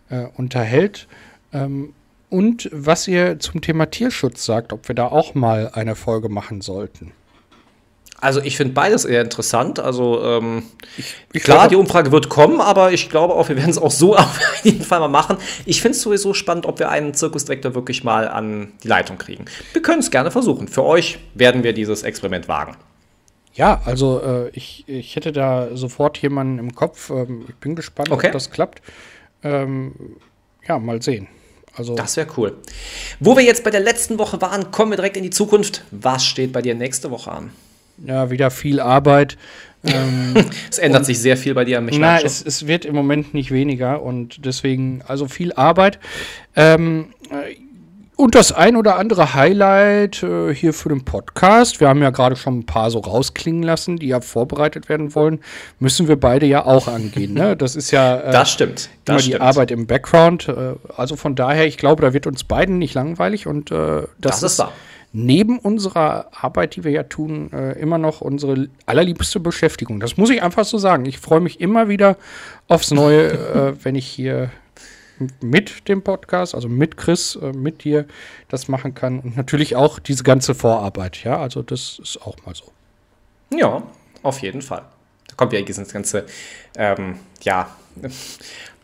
äh, 0.09 0.25
unterhält. 0.35 1.07
Ähm, 1.53 1.93
und 2.29 2.69
was 2.73 3.07
ihr 3.07 3.39
zum 3.39 3.61
Thema 3.61 3.85
Tierschutz 3.85 4.43
sagt, 4.43 4.73
ob 4.73 4.89
wir 4.89 4.95
da 4.95 5.07
auch 5.07 5.35
mal 5.35 5.71
eine 5.73 5.95
Folge 5.95 6.27
machen 6.27 6.59
sollten. 6.59 7.13
Also 8.23 8.39
ich 8.41 8.55
finde 8.55 8.73
beides 8.73 9.03
eher 9.03 9.21
interessant. 9.21 9.79
Also 9.79 10.23
ähm, 10.23 10.63
ich, 10.97 11.13
ich 11.33 11.43
klar, 11.43 11.67
die 11.67 11.75
Umfrage 11.75 12.13
wird 12.13 12.29
kommen, 12.29 12.61
aber 12.61 12.93
ich 12.93 13.09
glaube 13.09 13.33
auch, 13.33 13.49
wir 13.49 13.57
werden 13.57 13.69
es 13.69 13.77
auch 13.77 13.91
so 13.91 14.15
auf 14.17 14.39
jeden 14.63 14.83
Fall 14.83 15.01
mal 15.01 15.09
machen. 15.09 15.37
Ich 15.65 15.81
finde 15.81 15.97
es 15.97 16.01
sowieso 16.01 16.33
spannend, 16.33 16.65
ob 16.65 16.79
wir 16.79 16.89
einen 16.89 17.13
Zirkusdirektor 17.13 17.75
wirklich 17.75 18.05
mal 18.05 18.29
an 18.29 18.71
die 18.81 18.87
Leitung 18.87 19.17
kriegen. 19.17 19.43
Wir 19.73 19.81
können 19.81 19.99
es 19.99 20.09
gerne 20.09 20.31
versuchen. 20.31 20.69
Für 20.69 20.83
euch 20.83 21.19
werden 21.33 21.63
wir 21.63 21.73
dieses 21.73 22.03
Experiment 22.03 22.47
wagen. 22.47 22.77
Ja, 23.55 23.81
also 23.83 24.21
äh, 24.21 24.49
ich, 24.53 24.85
ich 24.87 25.17
hätte 25.17 25.33
da 25.33 25.75
sofort 25.75 26.17
jemanden 26.19 26.59
im 26.59 26.75
Kopf. 26.75 27.09
Ähm, 27.09 27.45
ich 27.49 27.55
bin 27.55 27.75
gespannt, 27.75 28.09
okay. 28.09 28.27
ob 28.27 28.33
das 28.33 28.51
klappt. 28.51 28.81
Ähm, 29.43 30.15
ja, 30.65 30.79
mal 30.79 31.01
sehen. 31.01 31.27
Also 31.75 31.95
das 31.95 32.15
wäre 32.15 32.27
cool. 32.37 32.55
Wo 33.19 33.35
wir 33.35 33.43
jetzt 33.43 33.65
bei 33.65 33.69
der 33.69 33.81
letzten 33.81 34.17
Woche 34.17 34.39
waren, 34.39 34.71
kommen 34.71 34.91
wir 34.91 34.95
direkt 34.95 35.17
in 35.17 35.23
die 35.23 35.29
Zukunft. 35.29 35.83
Was 35.91 36.23
steht 36.25 36.53
bei 36.53 36.61
dir 36.61 36.73
nächste 36.73 37.11
Woche 37.11 37.31
an? 37.31 37.51
Ja, 37.97 38.29
wieder 38.29 38.51
viel 38.51 38.79
Arbeit. 38.79 39.37
Ähm, 39.85 40.33
es 40.71 40.77
ändert 40.77 41.05
sich 41.05 41.19
sehr 41.19 41.35
viel 41.35 41.53
bei 41.53 41.65
dir 41.65 41.77
am 41.77 41.87
Nein, 41.87 42.21
es, 42.23 42.41
es, 42.41 42.67
wird 42.67 42.85
im 42.85 42.95
Moment 42.95 43.33
nicht 43.33 43.51
weniger 43.51 44.01
und 44.01 44.45
deswegen, 44.45 45.01
also 45.05 45.27
viel 45.27 45.51
Arbeit. 45.51 45.99
Ähm, 46.55 47.07
äh, 47.29 47.55
und 48.15 48.35
das 48.35 48.51
ein 48.51 48.75
oder 48.75 48.97
andere 48.97 49.33
Highlight 49.33 50.23
äh, 50.23 50.53
hier 50.53 50.73
für 50.73 50.89
den 50.89 51.03
Podcast. 51.03 51.81
Wir 51.81 51.89
haben 51.89 52.01
ja 52.01 52.11
gerade 52.11 52.35
schon 52.35 52.59
ein 52.59 52.65
paar 52.65 52.91
so 52.91 52.99
rausklingen 52.99 53.63
lassen, 53.63 53.97
die 53.97 54.07
ja 54.07 54.21
vorbereitet 54.21 54.87
werden 54.87 55.15
wollen. 55.15 55.39
Müssen 55.79 56.07
wir 56.07 56.15
beide 56.15 56.45
ja 56.45 56.65
auch 56.65 56.87
angehen. 56.87 57.33
Ne? 57.33 57.57
Das 57.63 57.75
ist 57.75 57.91
ja 57.91 58.19
äh, 58.19 58.31
das 58.31 58.51
stimmt. 58.51 58.89
Das 59.03 59.13
immer 59.13 59.19
stimmt. 59.19 59.35
die 59.35 59.41
Arbeit 59.41 59.71
im 59.71 59.87
Background. 59.87 60.47
Äh, 60.47 60.75
also 60.95 61.15
von 61.17 61.35
daher, 61.35 61.65
ich 61.65 61.77
glaube, 61.77 62.01
da 62.01 62.13
wird 62.13 62.27
uns 62.27 62.43
beiden 62.45 62.77
nicht 62.77 62.93
langweilig 62.93 63.47
und 63.47 63.71
äh, 63.71 64.03
das, 64.19 64.39
das, 64.39 64.43
ist 64.43 64.59
wahr 64.59 64.71
neben 65.13 65.59
unserer 65.59 66.27
Arbeit, 66.33 66.75
die 66.75 66.83
wir 66.83 66.91
ja 66.91 67.03
tun, 67.03 67.51
äh, 67.53 67.79
immer 67.79 67.99
noch 67.99 68.21
unsere 68.21 68.67
allerliebste 68.87 69.39
Beschäftigung. 69.39 69.99
Das 69.99 70.17
muss 70.17 70.31
ich 70.31 70.41
einfach 70.41 70.65
so 70.65 70.79
sagen. 70.79 71.05
Ich 71.05 71.19
freue 71.19 71.39
mich 71.39 71.61
immer 71.61 71.87
wieder 71.87 72.17
aufs 72.67 72.91
Neue, 72.91 73.31
äh, 73.79 73.85
wenn 73.85 73.95
ich 73.95 74.07
hier 74.07 74.51
mit 75.41 75.87
dem 75.87 76.01
Podcast, 76.01 76.55
also 76.55 76.67
mit 76.67 76.97
Chris, 76.97 77.35
äh, 77.35 77.53
mit 77.53 77.83
dir 77.83 78.05
das 78.49 78.67
machen 78.67 78.95
kann. 78.95 79.19
Und 79.19 79.37
natürlich 79.37 79.75
auch 79.75 79.99
diese 79.99 80.23
ganze 80.23 80.55
Vorarbeit. 80.55 81.23
Ja, 81.23 81.37
also 81.37 81.61
das 81.61 81.99
ist 82.01 82.19
auch 82.25 82.35
mal 82.45 82.55
so. 82.55 82.65
Ja, 83.55 83.83
auf 84.23 84.39
jeden 84.41 84.63
Fall. 84.63 84.83
Da 85.27 85.35
kommt 85.35 85.53
ja 85.53 85.61
dieses 85.61 85.93
ganze, 85.93 86.25
ähm, 86.75 87.19
ja, 87.41 87.69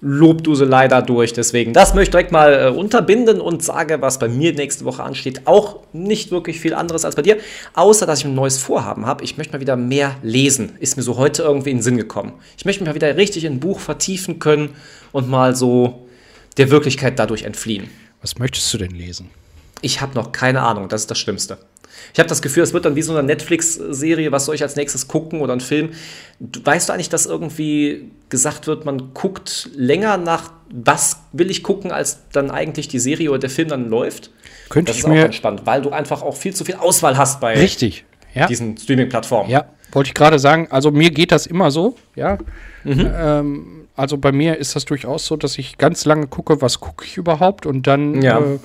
Lobduselei 0.02 0.88
dadurch. 0.88 1.34
Deswegen, 1.34 1.74
das 1.74 1.94
möchte 1.94 2.10
ich 2.10 2.12
direkt 2.12 2.32
mal 2.32 2.54
äh, 2.54 2.70
unterbinden 2.70 3.42
und 3.42 3.64
sage, 3.64 4.02
was 4.02 4.20
bei 4.20 4.30
mir 4.30 4.54
nächste 4.54 4.86
Woche 4.86 5.04
ansteht. 5.04 5.42
Auch 5.46 5.80
nicht 5.92 6.32
wirklich 6.32 6.60
viel 6.60 6.74
anderes 6.74 7.04
als 7.06 7.16
bei 7.16 7.22
dir, 7.22 7.38
außer 7.74 8.06
dass 8.06 8.20
ich 8.20 8.26
ein 8.26 8.36
neues 8.36 8.58
Vorhaben 8.58 9.06
habe. 9.06 9.24
Ich 9.24 9.38
möchte 9.38 9.54
mal 9.54 9.60
wieder 9.60 9.76
mehr 9.76 10.16
lesen. 10.24 10.74
Ist 10.80 10.96
mir 10.96 11.04
so 11.04 11.18
heute 11.18 11.44
irgendwie 11.44 11.72
in 11.72 11.78
den 11.78 11.84
Sinn 11.84 11.98
gekommen. 11.98 12.34
Ich 12.58 12.66
möchte 12.66 12.82
mich 12.82 12.90
mal 12.90 12.96
wieder 12.96 13.16
richtig 13.18 13.44
in 13.44 13.54
ein 13.54 13.60
Buch 13.60 13.80
vertiefen 13.80 14.40
können 14.40 14.70
und 15.12 15.30
mal 15.30 15.56
so 15.56 16.08
der 16.58 16.72
Wirklichkeit 16.72 17.20
dadurch 17.20 17.44
entfliehen. 17.44 17.90
Was 18.22 18.38
möchtest 18.38 18.74
du 18.74 18.78
denn 18.78 18.92
lesen? 18.92 19.30
Ich 19.82 20.02
habe 20.02 20.16
noch 20.16 20.32
keine 20.32 20.62
Ahnung, 20.62 20.90
das 20.90 21.02
ist 21.02 21.12
das 21.12 21.20
Schlimmste. 21.20 21.58
Ich 22.14 22.20
habe 22.20 22.30
das 22.30 22.42
Gefühl, 22.42 22.64
es 22.64 22.74
wird 22.74 22.86
dann 22.86 22.96
wie 22.96 23.02
so 23.02 23.14
eine 23.14 23.24
Netflix-Serie, 23.24 24.32
was 24.32 24.46
soll 24.46 24.56
ich 24.56 24.64
als 24.64 24.76
nächstes 24.76 25.08
gucken 25.08 25.42
oder 25.42 25.54
ein 25.54 25.60
Film. 25.60 25.92
Weißt 26.40 26.90
du 26.90 26.94
eigentlich, 26.94 27.10
dass 27.10 27.26
irgendwie 27.26 28.12
gesagt 28.30 28.68
wird, 28.68 28.86
man 28.86 29.14
guckt 29.14 29.70
länger 29.76 30.18
nach, 30.18 30.52
was 30.72 31.22
will 31.32 31.50
ich 31.50 31.64
gucken, 31.64 31.92
als 31.92 32.20
dann 32.32 32.52
eigentlich 32.52 32.88
die 32.88 33.00
Serie 33.00 33.30
oder 33.30 33.40
der 33.40 33.50
Film 33.50 33.70
dann 33.70 33.90
läuft? 33.90 34.32
Könnte 34.70 34.92
das 34.92 34.98
ich 34.98 35.04
ist 35.04 35.10
mir 35.10 35.30
auch 35.30 35.34
spannend, 35.34 35.62
weil 35.66 35.82
du 35.82 35.90
einfach 35.90 36.22
auch 36.22 36.36
viel 36.36 36.54
zu 36.54 36.64
viel 36.64 36.76
Auswahl 36.76 37.18
hast 37.18 37.40
bei 37.40 37.58
Richtig, 37.58 38.06
ja. 38.34 38.48
diesen 38.48 38.78
Streaming-Plattformen. 38.78 39.50
Ja, 39.50 39.66
wollte 39.92 40.10
ich 40.10 40.14
gerade 40.14 40.40
sagen. 40.40 40.68
Also 40.70 40.92
mir 40.92 41.10
geht 41.10 41.32
das 41.32 41.48
immer 41.48 41.72
so, 41.72 41.96
ja. 42.16 42.38
Mhm. 42.84 43.12
Ähm, 43.14 43.88
also 43.96 44.18
bei 44.18 44.32
mir 44.32 44.58
ist 44.58 44.76
das 44.76 44.86
durchaus 44.86 45.26
so, 45.26 45.36
dass 45.36 45.58
ich 45.58 45.78
ganz 45.78 46.06
lange 46.06 46.28
gucke, 46.28 46.62
was 46.62 46.80
gucke 46.80 47.04
ich 47.04 47.18
überhaupt 47.18 47.66
und 47.66 47.86
dann 47.88 48.22
ja. 48.22 48.40
äh, 48.40 48.60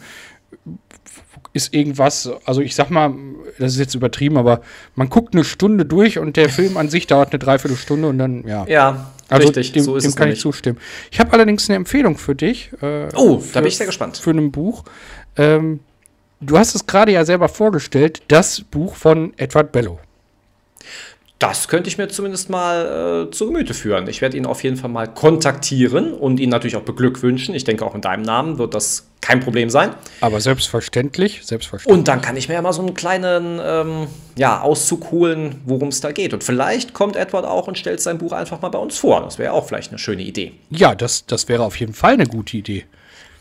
ist 1.55 1.73
irgendwas, 1.73 2.29
also 2.45 2.61
ich 2.61 2.75
sag 2.75 2.91
mal, 2.91 3.15
das 3.59 3.73
ist 3.73 3.79
jetzt 3.79 3.95
übertrieben, 3.95 4.37
aber 4.37 4.61
man 4.97 5.09
guckt 5.09 5.35
eine 5.35 5.45
Stunde 5.45 5.87
durch 5.87 6.19
und 6.19 6.37
der 6.37 6.49
Film 6.49 6.77
an 6.77 6.91
sich 6.91 7.07
dauert 7.07 7.33
eine 7.33 7.39
Dreiviertelstunde 7.39 8.09
und 8.09 8.19
dann, 8.19 8.47
ja. 8.47 8.67
Ja, 8.67 9.13
also 9.29 9.47
richtig, 9.49 9.73
dem, 9.73 9.85
so 9.85 9.97
ist 9.97 10.03
dem 10.03 10.09
es 10.11 10.17
kann 10.17 10.27
nämlich. 10.27 10.41
ich 10.41 10.43
zustimmen. 10.43 10.79
Ich 11.13 11.21
habe 11.21 11.33
allerdings 11.33 11.71
eine 11.71 11.77
Empfehlung 11.77 12.19
für 12.19 12.35
dich. 12.35 12.71
Äh, 12.83 13.07
oh, 13.15 13.39
für, 13.39 13.55
da 13.55 13.61
bin 13.61 13.69
ich 13.69 13.77
sehr 13.77 13.87
gespannt. 13.87 14.17
Für 14.17 14.33
ein 14.33 14.51
Buch. 14.51 14.83
Ähm, 15.37 15.79
du 16.41 16.59
hast 16.59 16.75
es 16.75 16.87
gerade 16.87 17.13
ja 17.13 17.25
selber 17.25 17.49
vorgestellt, 17.49 18.23
das 18.29 18.61
Buch 18.61 18.97
von 18.97 19.33
Edward 19.37 19.71
Bello. 19.71 20.01
Das 21.41 21.69
könnte 21.69 21.89
ich 21.89 21.99
mir 21.99 22.09
zumindest 22.09 22.49
mal 22.49 23.27
äh, 23.27 23.31
zu 23.31 23.47
Gemüte 23.47 23.75
führen. 23.75 24.07
Ich 24.09 24.21
werde 24.21 24.37
ihn 24.37 24.47
auf 24.47 24.63
jeden 24.63 24.77
Fall 24.77 24.89
mal 24.89 25.13
kontaktieren 25.13 26.13
und 26.13 26.39
ihn 26.39 26.49
natürlich 26.49 26.77
auch 26.77 26.83
beglückwünschen. 26.83 27.55
Ich 27.55 27.65
denke, 27.65 27.85
auch 27.85 27.95
in 27.95 28.01
deinem 28.01 28.23
Namen 28.23 28.59
wird 28.59 28.73
das 28.73 29.09
kein 29.21 29.41
Problem 29.41 29.69
sein. 29.69 29.95
Aber 30.21 30.41
selbstverständlich, 30.41 31.41
selbstverständlich. 31.45 31.99
Und 31.99 32.09
dann 32.09 32.21
kann 32.21 32.37
ich 32.37 32.49
mir 32.49 32.55
ja 32.55 32.63
mal 32.63 32.73
so 32.73 32.83
einen 32.83 32.95
kleinen 32.95 33.61
ähm, 33.63 34.07
ja, 34.37 34.61
Auszug 34.61 35.11
holen, 35.11 35.61
worum 35.65 35.89
es 35.89 36.01
da 36.01 36.13
geht. 36.13 36.33
Und 36.35 36.45
vielleicht 36.45 36.95
kommt 36.95 37.17
Edward 37.17 37.45
auch 37.45 37.67
und 37.67 37.79
stellt 37.79 38.01
sein 38.01 38.19
Buch 38.19 38.33
einfach 38.33 38.63
mal 38.63 38.69
bei 38.69 38.79
uns 38.79 38.97
vor. 38.97 39.23
Das 39.23 39.39
wäre 39.39 39.55
auch 39.55 39.67
vielleicht 39.67 39.91
eine 39.91 39.99
schöne 39.99 40.23
Idee. 40.23 40.53
Ja, 40.71 40.95
das, 40.95 41.27
das 41.27 41.49
wäre 41.49 41.65
auf 41.65 41.81
jeden 41.81 41.95
Fall 41.95 42.13
eine 42.13 42.27
gute 42.27 42.57
Idee. 42.57 42.85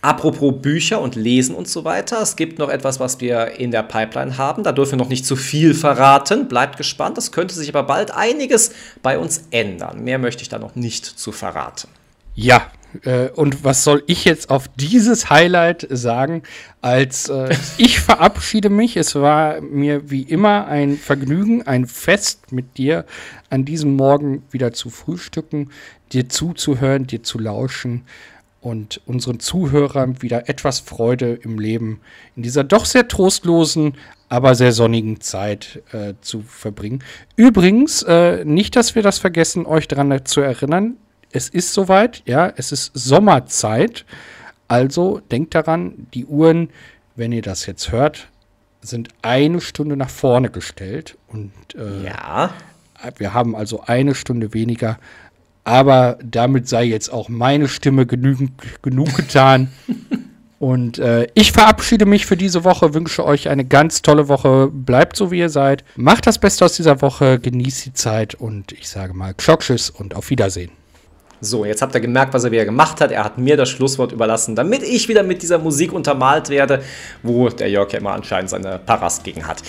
Apropos 0.03 0.53
Bücher 0.61 0.99
und 0.99 1.15
Lesen 1.15 1.55
und 1.55 1.69
so 1.69 1.85
weiter. 1.85 2.21
Es 2.21 2.35
gibt 2.35 2.59
noch 2.59 2.67
etwas, 2.67 2.99
was 2.99 3.21
wir 3.21 3.57
in 3.57 3.71
der 3.71 3.83
Pipeline 3.83 4.37
haben. 4.37 4.63
Da 4.63 4.73
dürfen 4.73 4.91
wir 4.91 4.97
noch 4.97 5.07
nicht 5.07 5.25
zu 5.25 5.37
viel 5.37 5.73
verraten. 5.73 6.49
Bleibt 6.49 6.75
gespannt. 6.75 7.17
Es 7.17 7.31
könnte 7.31 7.55
sich 7.55 7.69
aber 7.69 7.83
bald 7.83 8.11
einiges 8.11 8.73
bei 9.01 9.17
uns 9.17 9.45
ändern. 9.51 10.03
Mehr 10.03 10.19
möchte 10.19 10.41
ich 10.41 10.49
da 10.49 10.59
noch 10.59 10.75
nicht 10.75 11.05
zu 11.05 11.31
verraten. 11.31 11.87
Ja, 12.35 12.69
äh, 13.03 13.29
und 13.29 13.63
was 13.63 13.85
soll 13.85 14.03
ich 14.07 14.25
jetzt 14.25 14.49
auf 14.49 14.67
dieses 14.75 15.29
Highlight 15.29 15.87
sagen? 15.89 16.43
Als 16.81 17.29
äh, 17.29 17.55
ich 17.77 18.01
verabschiede 18.01 18.69
mich. 18.69 18.97
Es 18.97 19.15
war 19.15 19.61
mir 19.61 20.09
wie 20.11 20.23
immer 20.23 20.67
ein 20.67 20.97
Vergnügen, 20.97 21.65
ein 21.65 21.87
Fest 21.87 22.51
mit 22.51 22.77
dir 22.77 23.05
an 23.49 23.63
diesem 23.63 23.95
Morgen 23.95 24.43
wieder 24.51 24.73
zu 24.73 24.89
frühstücken, 24.89 25.71
dir 26.11 26.27
zuzuhören, 26.27 27.07
dir 27.07 27.23
zu 27.23 27.39
lauschen 27.39 28.03
und 28.63 29.01
unseren 29.05 29.39
Zuhörern 29.39 30.21
wieder 30.21 30.47
etwas 30.49 30.79
Freude 30.79 31.33
im 31.33 31.59
Leben 31.59 31.99
in 32.35 32.43
dieser 32.43 32.63
doch 32.63 32.85
sehr 32.85 33.07
trostlosen, 33.07 33.95
aber 34.29 34.55
sehr 34.55 34.71
sonnigen 34.71 35.19
Zeit 35.19 35.83
äh, 35.91 36.13
zu 36.21 36.41
verbringen. 36.41 37.03
Übrigens, 37.35 38.03
äh, 38.03 38.45
nicht, 38.45 38.75
dass 38.75 38.95
wir 38.95 39.03
das 39.03 39.19
vergessen, 39.19 39.65
euch 39.65 39.87
daran 39.87 40.25
zu 40.25 40.41
erinnern, 40.41 40.95
es 41.31 41.49
ist 41.49 41.73
soweit, 41.73 42.23
ja, 42.25 42.51
es 42.55 42.71
ist 42.71 42.91
Sommerzeit. 42.93 44.05
Also 44.67 45.19
denkt 45.31 45.55
daran, 45.55 46.07
die 46.13 46.25
Uhren, 46.25 46.69
wenn 47.15 47.31
ihr 47.31 47.41
das 47.41 47.65
jetzt 47.65 47.91
hört, 47.91 48.29
sind 48.81 49.09
eine 49.21 49.59
Stunde 49.59 49.97
nach 49.97 50.09
vorne 50.09 50.49
gestellt. 50.49 51.17
Und 51.27 51.51
äh, 51.75 52.05
ja. 52.05 52.53
wir 53.17 53.33
haben 53.33 53.55
also 53.55 53.81
eine 53.81 54.15
Stunde 54.15 54.53
weniger. 54.53 54.99
Aber 55.63 56.17
damit 56.23 56.67
sei 56.67 56.83
jetzt 56.83 57.11
auch 57.11 57.29
meine 57.29 57.67
Stimme 57.67 58.05
genügend, 58.05 58.51
genug 58.81 59.15
getan. 59.15 59.71
Und 60.63 60.97
äh, 60.97 61.27
ich 61.33 61.51
verabschiede 61.51 62.05
mich 62.05 62.25
für 62.25 62.37
diese 62.37 62.63
Woche, 62.63 62.93
wünsche 62.93 63.25
euch 63.25 63.49
eine 63.49 63.65
ganz 63.65 64.01
tolle 64.01 64.29
Woche. 64.29 64.69
Bleibt 64.71 65.17
so, 65.17 65.29
wie 65.29 65.39
ihr 65.39 65.49
seid. 65.49 65.83
Macht 65.97 66.25
das 66.25 66.39
Beste 66.39 66.63
aus 66.63 66.77
dieser 66.77 67.01
Woche, 67.01 67.37
genießt 67.37 67.85
die 67.87 67.93
Zeit 67.93 68.33
und 68.33 68.71
ich 68.71 68.87
sage 68.87 69.13
mal 69.13 69.33
Tschüss 69.35 69.89
und 69.89 70.15
auf 70.15 70.29
Wiedersehen. 70.29 70.71
So, 71.41 71.65
jetzt 71.65 71.81
habt 71.81 71.93
ihr 71.95 71.99
gemerkt, 71.99 72.33
was 72.33 72.45
er 72.45 72.51
wieder 72.51 72.63
gemacht 72.63 73.01
hat. 73.01 73.11
Er 73.11 73.25
hat 73.25 73.37
mir 73.37 73.57
das 73.57 73.69
Schlusswort 73.69 74.13
überlassen, 74.13 74.55
damit 74.55 74.83
ich 74.83 75.09
wieder 75.09 75.23
mit 75.23 75.41
dieser 75.41 75.59
Musik 75.59 75.91
untermalt 75.91 76.47
werde, 76.47 76.81
wo 77.21 77.49
der 77.49 77.69
Jörg 77.69 77.91
ja 77.91 77.99
immer 77.99 78.13
anscheinend 78.13 78.49
seine 78.49 78.79
Parast 78.79 79.25
gegen 79.25 79.45
hat. 79.45 79.61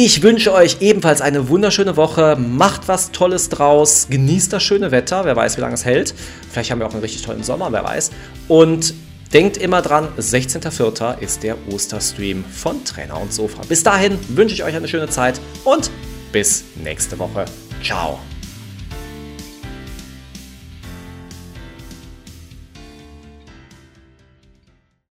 Ich 0.00 0.22
wünsche 0.22 0.52
euch 0.52 0.76
ebenfalls 0.78 1.20
eine 1.20 1.48
wunderschöne 1.48 1.96
Woche. 1.96 2.36
Macht 2.36 2.86
was 2.86 3.10
Tolles 3.10 3.48
draus. 3.48 4.06
Genießt 4.08 4.52
das 4.52 4.62
schöne 4.62 4.92
Wetter. 4.92 5.24
Wer 5.24 5.34
weiß, 5.34 5.56
wie 5.56 5.60
lange 5.60 5.74
es 5.74 5.84
hält. 5.84 6.14
Vielleicht 6.52 6.70
haben 6.70 6.78
wir 6.78 6.86
auch 6.86 6.92
einen 6.92 7.00
richtig 7.00 7.22
tollen 7.22 7.42
Sommer, 7.42 7.72
wer 7.72 7.82
weiß. 7.82 8.12
Und 8.46 8.94
denkt 9.32 9.56
immer 9.56 9.82
dran, 9.82 10.06
16.04. 10.16 11.18
ist 11.18 11.42
der 11.42 11.56
Osterstream 11.72 12.44
von 12.44 12.84
Trainer 12.84 13.20
und 13.20 13.32
Sofa. 13.32 13.62
Bis 13.68 13.82
dahin 13.82 14.20
wünsche 14.28 14.54
ich 14.54 14.62
euch 14.62 14.76
eine 14.76 14.86
schöne 14.86 15.08
Zeit 15.08 15.40
und 15.64 15.90
bis 16.30 16.62
nächste 16.76 17.18
Woche. 17.18 17.46
Ciao. 17.82 18.20